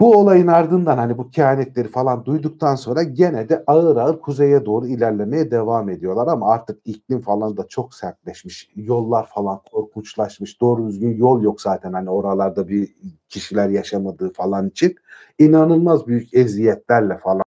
[0.00, 4.86] Bu olayın ardından hani bu kehanetleri falan duyduktan sonra gene de ağır ağır kuzeye doğru
[4.86, 8.70] ilerlemeye devam ediyorlar ama artık iklim falan da çok sertleşmiş.
[8.76, 10.60] Yollar falan korkunçlaşmış.
[10.60, 12.94] Doğru düzgün yol yok zaten hani oralarda bir
[13.28, 14.96] kişiler yaşamadığı falan için.
[15.38, 17.44] inanılmaz büyük eziyetlerle falan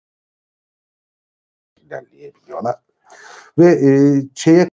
[1.86, 2.74] ilerleyebiliyorlar.
[3.58, 3.90] Ve e,
[4.34, 4.68] şeye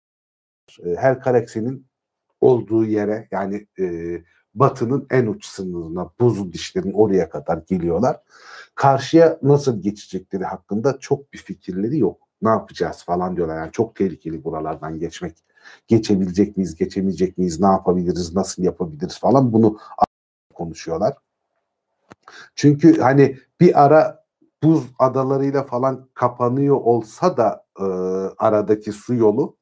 [0.86, 1.88] e, her karaksenin
[2.42, 3.86] olduğu yere yani e,
[4.56, 8.20] batının en uç sınırına buzul dişlerin oraya kadar geliyorlar.
[8.76, 12.18] Karşıya nasıl geçecekleri hakkında çok bir fikirleri yok.
[12.42, 13.58] Ne yapacağız falan diyorlar.
[13.58, 15.38] Yani çok tehlikeli buralardan geçmek.
[15.88, 19.78] Geçebilecek miyiz, geçemeyecek miyiz, ne yapabiliriz, nasıl yapabiliriz falan bunu
[20.54, 21.14] konuşuyorlar.
[22.56, 24.26] Çünkü hani bir ara
[24.64, 27.84] buz adalarıyla falan kapanıyor olsa da e,
[28.38, 29.59] aradaki su yolu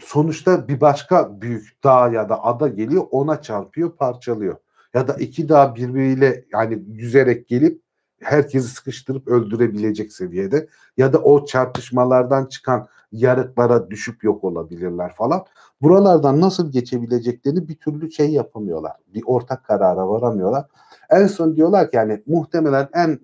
[0.00, 4.56] sonuçta bir başka büyük dağ ya da ada geliyor ona çarpıyor parçalıyor.
[4.94, 7.82] Ya da iki dağ birbiriyle yani yüzerek gelip
[8.20, 15.44] herkesi sıkıştırıp öldürebilecek seviyede ya da o çarpışmalardan çıkan yarıklara düşüp yok olabilirler falan.
[15.82, 18.92] Buralardan nasıl geçebileceklerini bir türlü şey yapamıyorlar.
[19.06, 20.66] Bir ortak karara varamıyorlar.
[21.10, 23.20] En son diyorlar ki yani muhtemelen en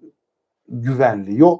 [0.68, 1.58] güvenli yol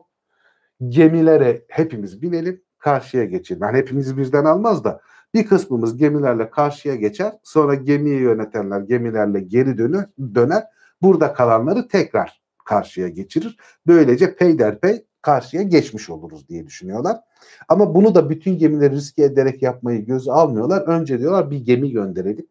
[0.88, 3.62] gemilere hepimiz binelim karşıya geçelim.
[3.62, 5.00] Yani hepimiz birden almaz da
[5.34, 7.32] bir kısmımız gemilerle karşıya geçer.
[7.42, 10.64] Sonra gemiyi yönetenler gemilerle geri döner, döner.
[11.02, 13.56] Burada kalanları tekrar karşıya geçirir.
[13.86, 17.20] Böylece peyderpey karşıya geçmiş oluruz diye düşünüyorlar.
[17.68, 20.82] Ama bunu da bütün gemileri riske ederek yapmayı göze almıyorlar.
[20.82, 22.46] Önce diyorlar bir gemi gönderelim.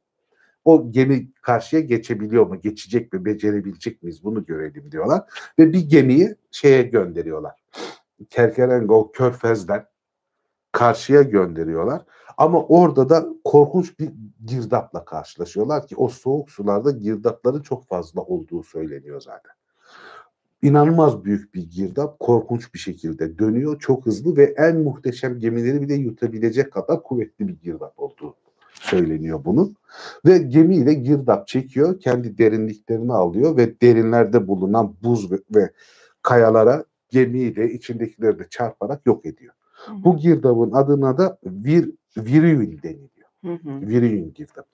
[0.65, 5.21] O gemi karşıya geçebiliyor mu, geçecek mi, becerebilecek miyiz bunu görelim diyorlar.
[5.59, 7.53] Ve bir gemiyi şeye gönderiyorlar.
[8.29, 9.85] Kerkerengo Körfez'den
[10.75, 12.01] karşıya gönderiyorlar.
[12.37, 14.11] Ama orada da korkunç bir
[14.45, 19.51] girdapla karşılaşıyorlar ki o soğuk sularda girdapların çok fazla olduğu söyleniyor zaten.
[20.61, 25.93] İnanılmaz büyük bir girdap korkunç bir şekilde dönüyor çok hızlı ve en muhteşem gemileri bile
[25.93, 28.35] yutabilecek kadar kuvvetli bir girdap olduğu
[28.73, 29.75] söyleniyor bunun.
[30.25, 35.69] Ve gemiyle girdap çekiyor kendi derinliklerini alıyor ve derinlerde bulunan buz ve, ve
[36.21, 39.53] kayalara gemiyi de içindekileri de çarparak yok ediyor.
[39.93, 43.29] Bu girdabın adına da Vir, Virüil deniliyor.
[43.45, 43.87] Hı hı.
[43.87, 44.65] Virüil girdabı.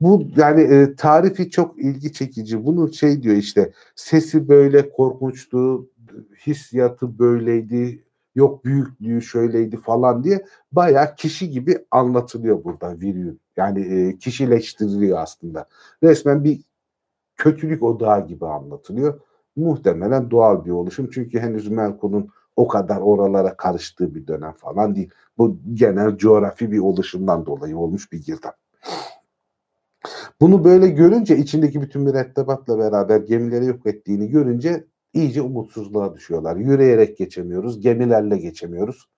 [0.00, 2.64] Bu yani e, tarifi çok ilgi çekici.
[2.66, 5.88] Bunun şey diyor işte sesi böyle korkunçtu,
[6.46, 8.04] hissiyatı böyleydi,
[8.34, 13.34] yok büyüklüğü şöyleydi falan diye bayağı kişi gibi anlatılıyor burada Virüil.
[13.56, 15.68] Yani e, kişileştiriliyor aslında.
[16.02, 16.60] Resmen bir
[17.36, 19.20] kötülük odağı gibi anlatılıyor.
[19.56, 21.10] Muhtemelen doğal bir oluşum.
[21.10, 25.10] Çünkü henüz Melkon'un o kadar oralara karıştığı bir dönem falan değil.
[25.38, 28.56] Bu genel coğrafi bir oluşundan dolayı olmuş bir girdap.
[30.40, 36.56] Bunu böyle görünce içindeki bütün mürettebatla beraber gemileri yok ettiğini görünce iyice umutsuzluğa düşüyorlar.
[36.56, 39.08] Yürüyerek geçemiyoruz, gemilerle geçemiyoruz.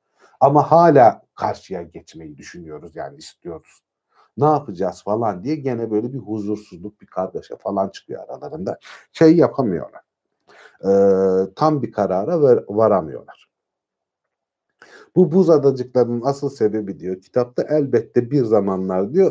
[0.41, 3.80] Ama hala karşıya geçmeyi düşünüyoruz yani istiyoruz.
[4.37, 8.78] Ne yapacağız falan diye gene böyle bir huzursuzluk, bir kargaşa falan çıkıyor aralarında.
[9.12, 10.04] Şey yapamıyorlar.
[10.85, 13.49] Ee, tam bir karara var, varamıyorlar.
[15.16, 19.30] Bu buz adacıklarının asıl sebebi diyor kitapta elbette bir zamanlar diyor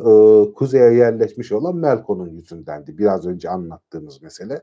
[0.50, 2.98] e, kuzeye yerleşmiş olan Melkon'un yüzündendi.
[2.98, 4.62] Biraz önce anlattığımız mesele.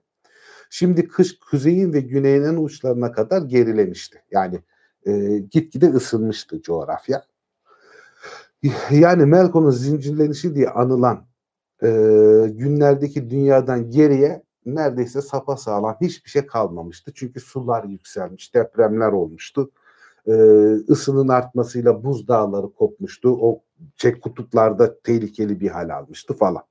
[0.70, 4.22] Şimdi kış kuzeyin ve güneyin en uçlarına kadar gerilemişti.
[4.30, 4.61] Yani
[5.07, 7.24] e, gitgide ısınmıştı coğrafya.
[8.91, 11.26] Yani Melkon'un zincirlenişi diye anılan
[11.82, 11.88] e,
[12.51, 17.13] günlerdeki dünyadan geriye neredeyse sapa sağlam hiçbir şey kalmamıştı.
[17.15, 19.71] Çünkü sular yükselmiş, depremler olmuştu.
[20.27, 20.33] Ee,
[20.89, 23.39] ısının artmasıyla buz dağları kopmuştu.
[23.41, 23.63] O
[23.97, 26.63] şey kutuplarda tehlikeli bir hal almıştı falan.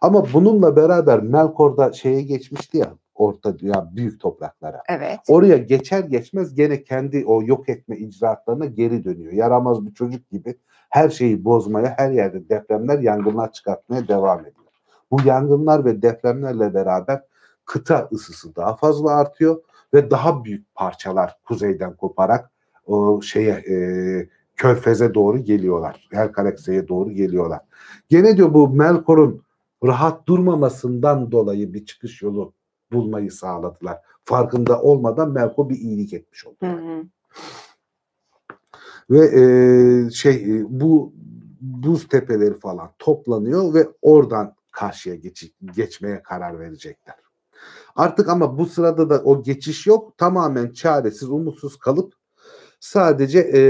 [0.00, 4.82] Ama bununla beraber Melkor'da şeye geçmişti ya orta ya büyük topraklara.
[4.88, 5.20] Evet.
[5.28, 9.32] Oraya geçer geçmez gene kendi o yok etme icraatlarına geri dönüyor.
[9.32, 10.54] Yaramaz bir çocuk gibi
[10.90, 14.61] her şeyi bozmaya, her yerde depremler, yangınlar çıkartmaya devam ediyor.
[15.12, 17.22] Bu yangınlar ve depremlerle beraber
[17.64, 19.62] kıta ısısı daha fazla artıyor
[19.94, 22.50] ve daha büyük parçalar kuzeyden koparak
[22.86, 23.74] o şeye e,
[24.56, 26.08] Körfez'e doğru geliyorlar.
[26.12, 27.60] Herkalekse'ye doğru geliyorlar.
[28.08, 29.42] Gene diyor bu Melkor'un
[29.84, 32.52] rahat durmamasından dolayı bir çıkış yolu
[32.92, 33.98] bulmayı sağladılar.
[34.24, 36.56] Farkında olmadan Melkor bir iyilik etmiş oldu.
[36.60, 37.04] Hı hı.
[39.10, 41.12] Ve e, şey e, bu
[41.60, 47.16] buz tepeleri falan toplanıyor ve oradan karşıya geç, geçmeye karar verecekler.
[47.96, 50.18] Artık ama bu sırada da o geçiş yok.
[50.18, 52.14] Tamamen çaresiz, umutsuz kalıp
[52.82, 53.62] sadece e,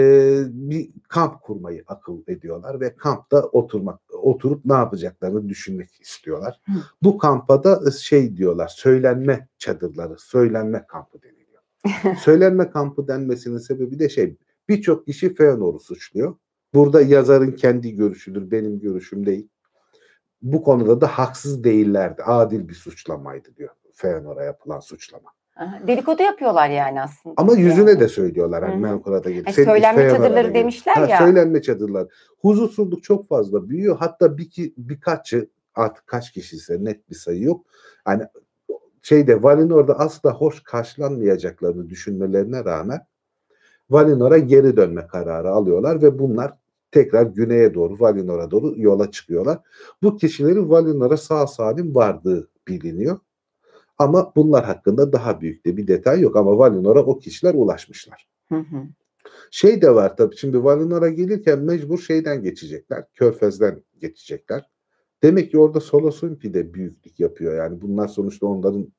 [0.48, 6.60] bir kamp kurmayı akıl ediyorlar ve kampta oturmak oturup ne yapacaklarını düşünmek istiyorlar.
[6.66, 6.72] Hı.
[7.02, 11.62] Bu kampa da şey diyorlar, söylenme çadırları, söylenme kampı deniliyor.
[12.18, 14.36] söylenme kampı denmesinin sebebi de şey,
[14.68, 16.36] birçok kişi Feanor'u suçluyor.
[16.74, 19.48] Burada yazarın kendi görüşüdür, benim görüşüm değil.
[20.42, 25.30] Bu konuda da haksız değillerdi, adil bir suçlamaydı diyor Feanor'a yapılan suçlama.
[25.56, 27.34] Aha, Dedikodu yapıyorlar yani aslında.
[27.36, 28.00] Ama yüzüne Yani.
[28.00, 28.80] de söylüyorlar hani Hı hı.
[28.80, 29.46] Melkor'a da gelip.
[29.46, 30.54] Yani senin söylenme çadırları gelip.
[30.54, 31.18] demişler Ha, ya.
[31.18, 32.06] Söylenme çadırlar.
[32.40, 33.96] Huzursuzluk çok fazla büyüyor.
[33.98, 37.66] Hatta bir, birkaçı artık kaç kişiyse net bir sayı yok.
[38.04, 38.22] Hani
[39.02, 43.06] şeyde Valinor'da asla hoş karşılanmayacaklarını düşünmelerine rağmen
[43.90, 46.52] Valinor'a geri dönme kararı alıyorlar ve bunlar
[46.92, 49.58] tekrar güneye doğru Valinor'a doğru yola çıkıyorlar.
[50.02, 53.18] Bu kişilerin Valinor'a sağ salim vardığı biliniyor.
[53.98, 58.28] Ama bunlar hakkında daha büyük de bir detay yok ama Valinor'a o kişiler ulaşmışlar.
[58.48, 58.82] Hı hı.
[59.50, 63.04] Şey de var tabii şimdi Valinor'a gelirken mecbur şeyden geçecekler.
[63.14, 64.70] Körfez'den geçecekler.
[65.22, 67.54] Demek ki orada Solosunpi de büyüklük yapıyor.
[67.54, 68.92] Yani bunlar sonuçta onların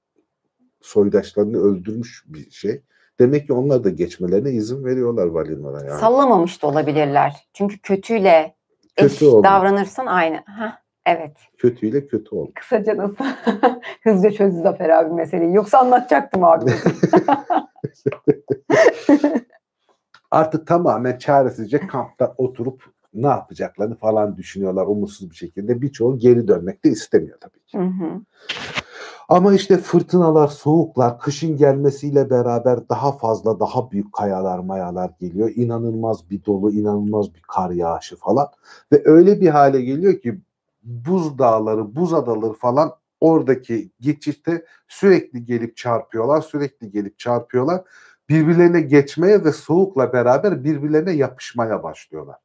[0.82, 2.82] soydaşlarını öldürmüş bir şey.
[3.24, 6.00] Demek ki onlar da geçmelerine izin veriyorlar Valinor'a yani.
[6.00, 7.48] Sallamamış da olabilirler.
[7.54, 8.56] Çünkü kötüyle
[8.98, 9.44] eş Kötü oldu.
[9.44, 10.36] davranırsan aynı.
[10.36, 11.38] Hah, evet.
[11.58, 12.52] Kötüyle kötü oldu.
[12.56, 13.26] Kısaca nasıl?
[14.04, 15.54] Hızlıca çözdü Zafer abi meseleyi.
[15.54, 16.72] Yoksa anlatacaktım abi.
[20.32, 25.82] Artık tamamen çaresizce kampta oturup ne yapacaklarını falan düşünüyorlar umutsuz bir şekilde.
[25.82, 27.78] Birçoğu geri dönmek de istemiyor tabii ki.
[27.78, 28.22] Hı hı.
[29.30, 35.52] Ama işte fırtınalar, soğuklar, kışın gelmesiyle beraber daha fazla, daha büyük kayalar, mayalar geliyor.
[35.56, 38.48] İnanılmaz bir dolu, inanılmaz bir kar yağışı falan.
[38.92, 40.42] Ve öyle bir hale geliyor ki
[40.84, 47.82] buz dağları, buz adaları falan oradaki geçişte sürekli gelip çarpıyorlar, sürekli gelip çarpıyorlar.
[48.30, 52.38] Birbirlerine geçmeye ve soğukla beraber birbirlerine yapışmaya başlıyorlar.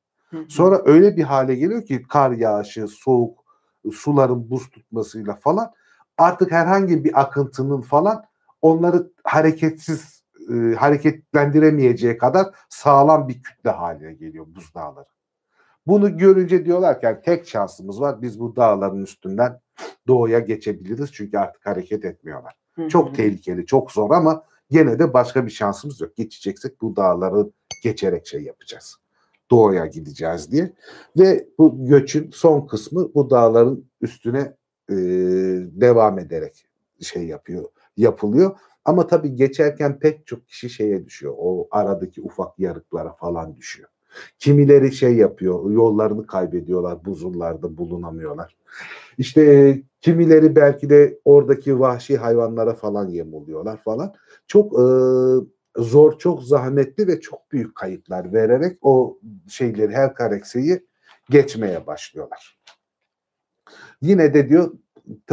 [0.48, 3.44] Sonra öyle bir hale geliyor ki kar yağışı, soğuk,
[3.92, 5.72] suların buz tutmasıyla falan
[6.18, 8.24] artık herhangi bir akıntının falan
[8.62, 15.06] onları hareketsiz e, hareketlendiremeyeceği kadar sağlam bir kütle haline geliyor buz dağları.
[15.86, 19.60] Bunu görünce diyorlar ki "Yani tek şansımız var biz bu dağların üstünden
[20.06, 22.54] doğuya geçebiliriz çünkü artık hareket etmiyorlar.
[22.74, 22.88] Hı hı.
[22.88, 26.16] Çok tehlikeli, çok zor ama gene de başka bir şansımız yok.
[26.16, 27.50] Geçeceksek bu dağları
[27.82, 28.96] geçerek şey yapacağız.
[29.50, 30.72] Doğuya gideceğiz diye.
[31.18, 34.54] Ve bu göçün son kısmı bu dağların üstüne
[34.90, 34.96] e,
[35.80, 36.66] devam ederek
[37.00, 37.64] şey yapıyor,
[37.96, 38.56] yapılıyor.
[38.84, 41.34] Ama tabii geçerken pek çok kişi şeye düşüyor.
[41.38, 43.88] O aradaki ufak yarıklara falan düşüyor.
[44.38, 48.56] Kimileri şey yapıyor, yollarını kaybediyorlar, buzullarda bulunamıyorlar.
[49.18, 54.14] İşte kimileri belki de oradaki vahşi hayvanlara falan yem oluyorlar falan.
[54.46, 54.84] Çok e,
[55.76, 59.18] zor, çok zahmetli ve çok büyük kayıplar vererek o
[59.48, 60.86] şeyleri her karekseyi
[61.30, 62.57] geçmeye başlıyorlar.
[64.00, 64.72] Yine de diyor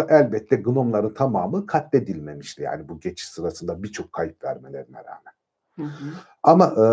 [0.09, 5.35] elbette gnomların tamamı katledilmemişti yani bu geçiş sırasında birçok kayıp vermelerine rağmen.
[5.75, 6.09] Hı hı.
[6.43, 6.87] Ama e,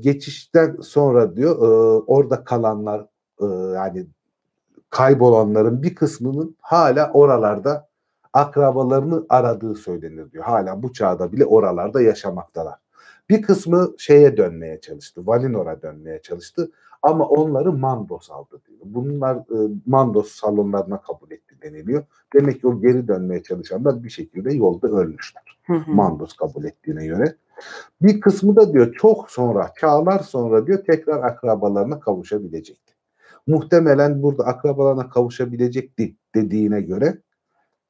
[0.00, 3.06] geçişten sonra diyor e, orada kalanlar
[3.40, 4.06] e, yani
[4.90, 7.88] kaybolanların bir kısmının hala oralarda
[8.32, 10.44] akrabalarını aradığı söylenir diyor.
[10.44, 12.74] Hala bu çağda bile oralarda yaşamaktalar.
[13.28, 15.26] Bir kısmı şeye dönmeye çalıştı.
[15.26, 16.70] Valinor'a dönmeye çalıştı.
[17.02, 18.80] Ama onları Mandos aldı diyor.
[18.84, 22.04] Bunlar e, Mandos salonlarına kabul etti deniliyor.
[22.34, 25.58] Demek ki o geri dönmeye çalışanlar bir şekilde yolda ölmüşler.
[25.66, 25.90] Hı hı.
[25.90, 27.36] Mandos kabul ettiğine göre.
[28.02, 32.92] Bir kısmı da diyor çok sonra, çağlar sonra diyor tekrar akrabalarına kavuşabilecekti.
[33.46, 37.18] Muhtemelen burada akrabalarına kavuşabilecekti dediğine göre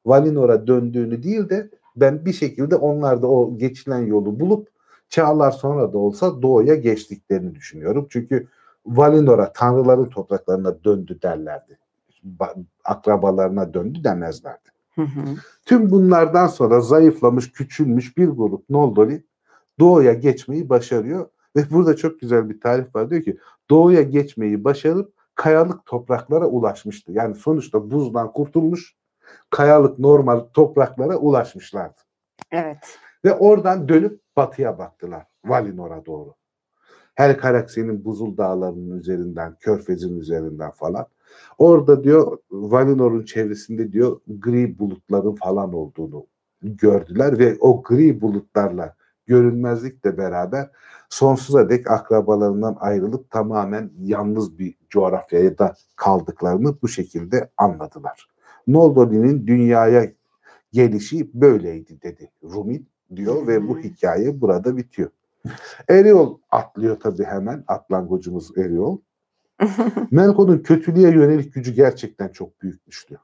[0.06, 4.68] Valinor'a döndüğünü değil de ben bir şekilde onlar da o geçilen yolu bulup
[5.08, 8.06] çağlar sonra da olsa doğuya geçtiklerini düşünüyorum.
[8.10, 8.48] Çünkü
[8.86, 11.78] Valinor'a tanrıların topraklarına döndü derlerdi.
[12.38, 14.68] Ba- Akrabalarına döndü demezlerdi.
[14.94, 15.20] Hı hı.
[15.66, 19.24] Tüm bunlardan sonra zayıflamış, küçülmüş bir grup Noldori
[19.80, 21.28] doğuya geçmeyi başarıyor.
[21.56, 23.10] Ve burada çok güzel bir tarif var.
[23.10, 23.38] Diyor ki
[23.70, 27.12] doğuya geçmeyi başarıp kayalık topraklara ulaşmıştı.
[27.12, 28.96] Yani sonuçta buzdan kurtulmuş,
[29.50, 32.00] kayalık normal topraklara ulaşmışlardı.
[32.50, 32.98] Evet.
[33.24, 35.26] Ve oradan dönüp batıya baktılar.
[35.44, 36.34] Valinor'a doğru.
[37.14, 41.06] Her Karakse'nin buzul dağlarının üzerinden, körfezin üzerinden falan.
[41.58, 46.26] Orada diyor Valinor'un çevresinde diyor gri bulutların falan olduğunu
[46.62, 48.94] gördüler ve o gri bulutlarla
[49.26, 50.70] görünmezlikle beraber
[51.08, 58.28] sonsuza dek akrabalarından ayrılıp tamamen yalnız bir coğrafyaya da kaldıklarını bu şekilde anladılar.
[58.66, 60.12] Noldori'nin dünyaya
[60.72, 62.82] gelişi böyleydi dedi Rumi
[63.16, 65.10] diyor ve bu hikaye burada bitiyor.
[65.88, 68.98] Eriol atlıyor tabii hemen atlangocumuz Eriol.
[70.10, 73.20] Melkon'un kötülüğe yönelik gücü gerçekten çok büyükmüş diyor.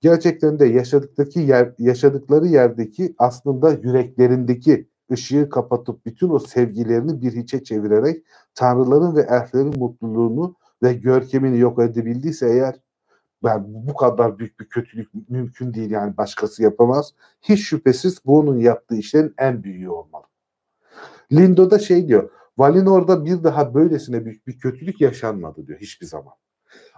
[0.00, 7.64] Gerçekten de yaşadıktaki yer, yaşadıkları yerdeki aslında yüreklerindeki ışığı kapatıp bütün o sevgilerini bir hiçe
[7.64, 8.24] çevirerek
[8.54, 12.74] tanrıların ve elflerin mutluluğunu ve görkemini yok edebildiyse eğer
[13.44, 17.14] ben bu kadar büyük bir kötülük mümkün değil yani başkası yapamaz.
[17.42, 20.24] Hiç şüphesiz bu onun yaptığı işlerin en büyüğü olmalı.
[21.32, 22.30] Lindo da şey diyor.
[22.58, 26.34] Valinor'da bir daha böylesine büyük bir kötülük yaşanmadı diyor hiçbir zaman.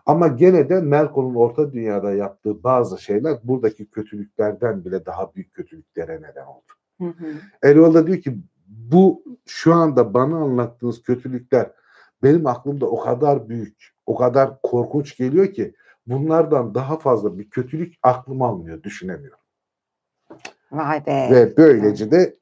[0.07, 6.17] Ama gene de Melkor'un orta dünyada yaptığı bazı şeyler buradaki kötülüklerden bile daha büyük kötülüklere
[6.23, 6.73] neden oldu.
[7.01, 7.33] Hı hı.
[7.63, 11.71] Erol da diyor ki bu şu anda bana anlattığınız kötülükler
[12.23, 15.75] benim aklımda o kadar büyük, o kadar korkunç geliyor ki
[16.07, 19.39] bunlardan daha fazla bir kötülük aklım almıyor, düşünemiyorum.
[20.73, 21.29] Vay be.
[21.31, 22.37] Ve böylece de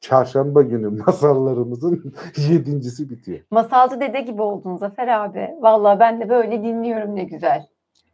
[0.00, 2.14] çarşamba günü masallarımızın
[2.50, 3.40] yedincisi bitiyor.
[3.50, 5.48] Masalcı dede gibi oldun Zafer abi.
[5.60, 7.66] Vallahi ben de böyle dinliyorum ne güzel.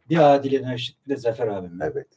[0.09, 1.79] Bir Adile Naşit bir de Zafer abim.
[1.81, 2.07] Evet.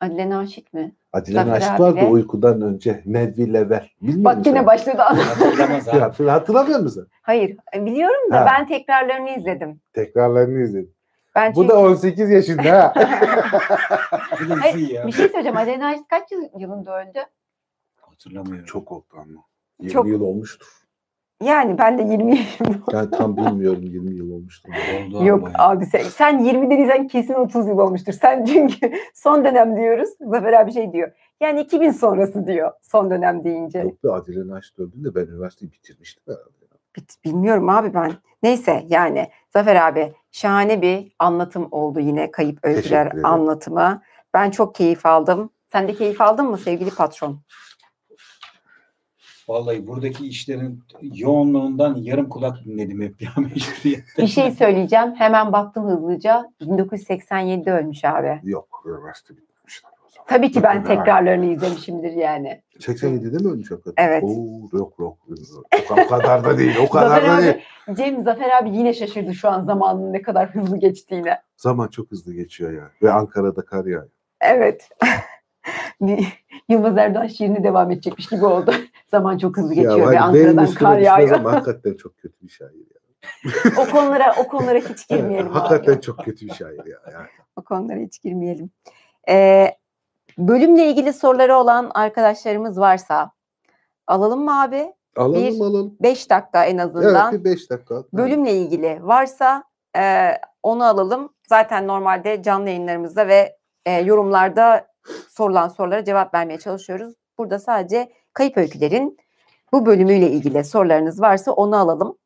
[0.00, 0.92] Adile Naşit mi?
[1.12, 3.02] Adile Zafer Naşit vardı de- uykudan önce.
[3.06, 3.88] Nedvi Level.
[4.02, 4.96] Bilmiyor Bak yine başladı.
[5.02, 5.98] Hatırlamaz abi.
[6.00, 7.08] Hatır- Hatırlamıyor musun?
[7.22, 8.46] Hayır e, biliyorum da Ha.
[8.46, 9.80] ben tekrarlarını izledim.
[9.92, 10.94] Tekrarlarını izledim.
[11.34, 11.68] Ben Bu çünkü...
[11.74, 12.94] da 18 yaşında ha.
[14.44, 15.56] Bu da Hayır, bir şey söyleyeceğim.
[15.56, 17.18] Adile Naşit kaç yıl- yılında öldü?
[18.26, 18.64] Hatırlamıyorum.
[18.66, 19.44] Çok oldu ama.
[19.80, 20.66] 20 Çok- yıl olmuştur.
[21.42, 22.70] Yani ben de 20 yaşında.
[22.92, 24.70] Ben tam bilmiyorum 20 yıl olmuştur.
[25.06, 25.68] Oldu Yok bayağı.
[25.68, 28.12] abi sen, sen 20 dediysen kesin 30 yıl olmuştur.
[28.12, 30.08] Sen çünkü son dönem diyoruz.
[30.20, 31.12] Zafer abi şey diyor.
[31.40, 33.78] Yani 2000 sonrası diyor son dönem deyince.
[33.78, 36.48] Yok be Adile Naşit öldüğünde ben üniversiteyi bitirmiştim herhalde.
[36.96, 38.12] Bit- Bilmiyorum abi ben.
[38.42, 44.02] Neyse yani Zafer abi şahane bir anlatım oldu yine kayıp öyküler anlatımı.
[44.34, 45.50] Ben çok keyif aldım.
[45.72, 47.38] Sen de keyif aldın mı sevgili patron?
[49.52, 54.24] Vallahi buradaki işlerin yoğunluğundan yarım kulak dinledim hep ya mecburiyetten.
[54.24, 55.14] Bir şey söyleyeceğim.
[55.14, 56.50] Hemen baktım hızlıca.
[56.60, 58.40] 1987'de ölmüş abi.
[58.42, 60.26] Yok üniversite bitmişler o zaman.
[60.28, 62.62] Tabii ki ben tekrarlarını izlemişimdir yani.
[62.78, 64.04] 87'de mi ölmüş hakikaten?
[64.08, 64.24] Evet.
[64.24, 65.18] Oo, yok yok.
[65.90, 66.76] O kadar da değil.
[66.86, 67.54] O kadar da değil.
[67.92, 71.40] Cem Zafer abi yine şaşırdı şu an zamanın ne kadar hızlı geçtiğine.
[71.56, 72.90] Zaman çok hızlı geçiyor ya.
[73.02, 74.10] Ve Ankara'da kar yağıyor.
[74.40, 74.88] Evet.
[76.72, 78.74] Yılmaz Erdoğan şiirini devam edecekmiş gibi oldu.
[79.10, 81.36] Zaman çok hızlı geçiyor ve hadi benim Ankara'dan kar yağıyor.
[81.38, 83.02] ama hakikaten çok kötü bir şair ya.
[83.82, 85.46] o konulara o konulara hiç girmeyelim.
[85.46, 85.58] abi.
[85.58, 86.98] hakikaten çok kötü bir şair ya.
[87.12, 87.26] Yani.
[87.56, 88.70] O konulara hiç girmeyelim.
[89.28, 89.74] Ee,
[90.38, 93.30] bölümle ilgili soruları olan arkadaşlarımız varsa
[94.06, 94.92] alalım mı abi?
[95.16, 95.96] Alalım Bir- alalım.
[96.02, 97.32] 5 dakika en azından.
[97.34, 98.04] Evet bir 5 dakika.
[98.12, 99.64] bölümle ilgili varsa
[99.96, 100.30] e,
[100.62, 101.32] onu alalım.
[101.48, 104.86] Zaten normalde canlı yayınlarımızda ve e, yorumlarda
[105.30, 107.14] sorulan sorulara cevap vermeye çalışıyoruz.
[107.38, 109.18] Burada sadece kayıp öykülerin
[109.72, 112.18] Bu bölümüyle ilgili sorularınız varsa onu alalım.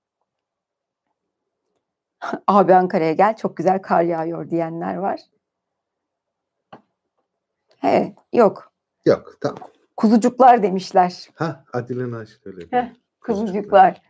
[2.46, 5.20] Abi Ankara'ya gel çok güzel kar yağıyor diyenler var.
[7.76, 8.72] He, yok.
[9.06, 9.68] Yok tamam.
[9.96, 11.28] Kuzucuklar demişler.
[11.34, 12.66] Ha Adile Naşit öyle.
[12.70, 12.92] Heh.
[13.20, 14.02] Kuzucuklar.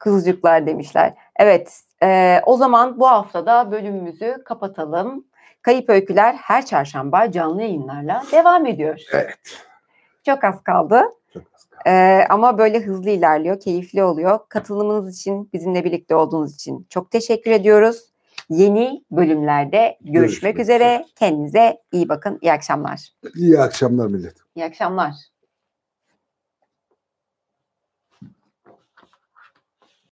[0.00, 1.14] Kuzucuklar demişler.
[1.36, 5.24] Evet, e, o zaman bu haftada bölümümüzü kapatalım.
[5.68, 9.00] Kayıp Öyküler her çarşamba canlı yayınlarla devam ediyor.
[9.12, 9.38] Evet.
[10.26, 11.02] Çok az kaldı.
[11.32, 11.82] Çok az kaldı.
[11.86, 14.38] Ee, ama böyle hızlı ilerliyor, keyifli oluyor.
[14.48, 18.12] Katılımınız için, bizimle birlikte olduğunuz için çok teşekkür ediyoruz.
[18.50, 20.84] Yeni bölümlerde görüşmek, Görüşmek üzere.
[20.84, 21.06] üzere.
[21.18, 22.38] Kendinize iyi bakın.
[22.42, 23.08] İyi akşamlar.
[23.36, 24.34] İyi akşamlar millet.
[24.54, 25.12] İyi akşamlar.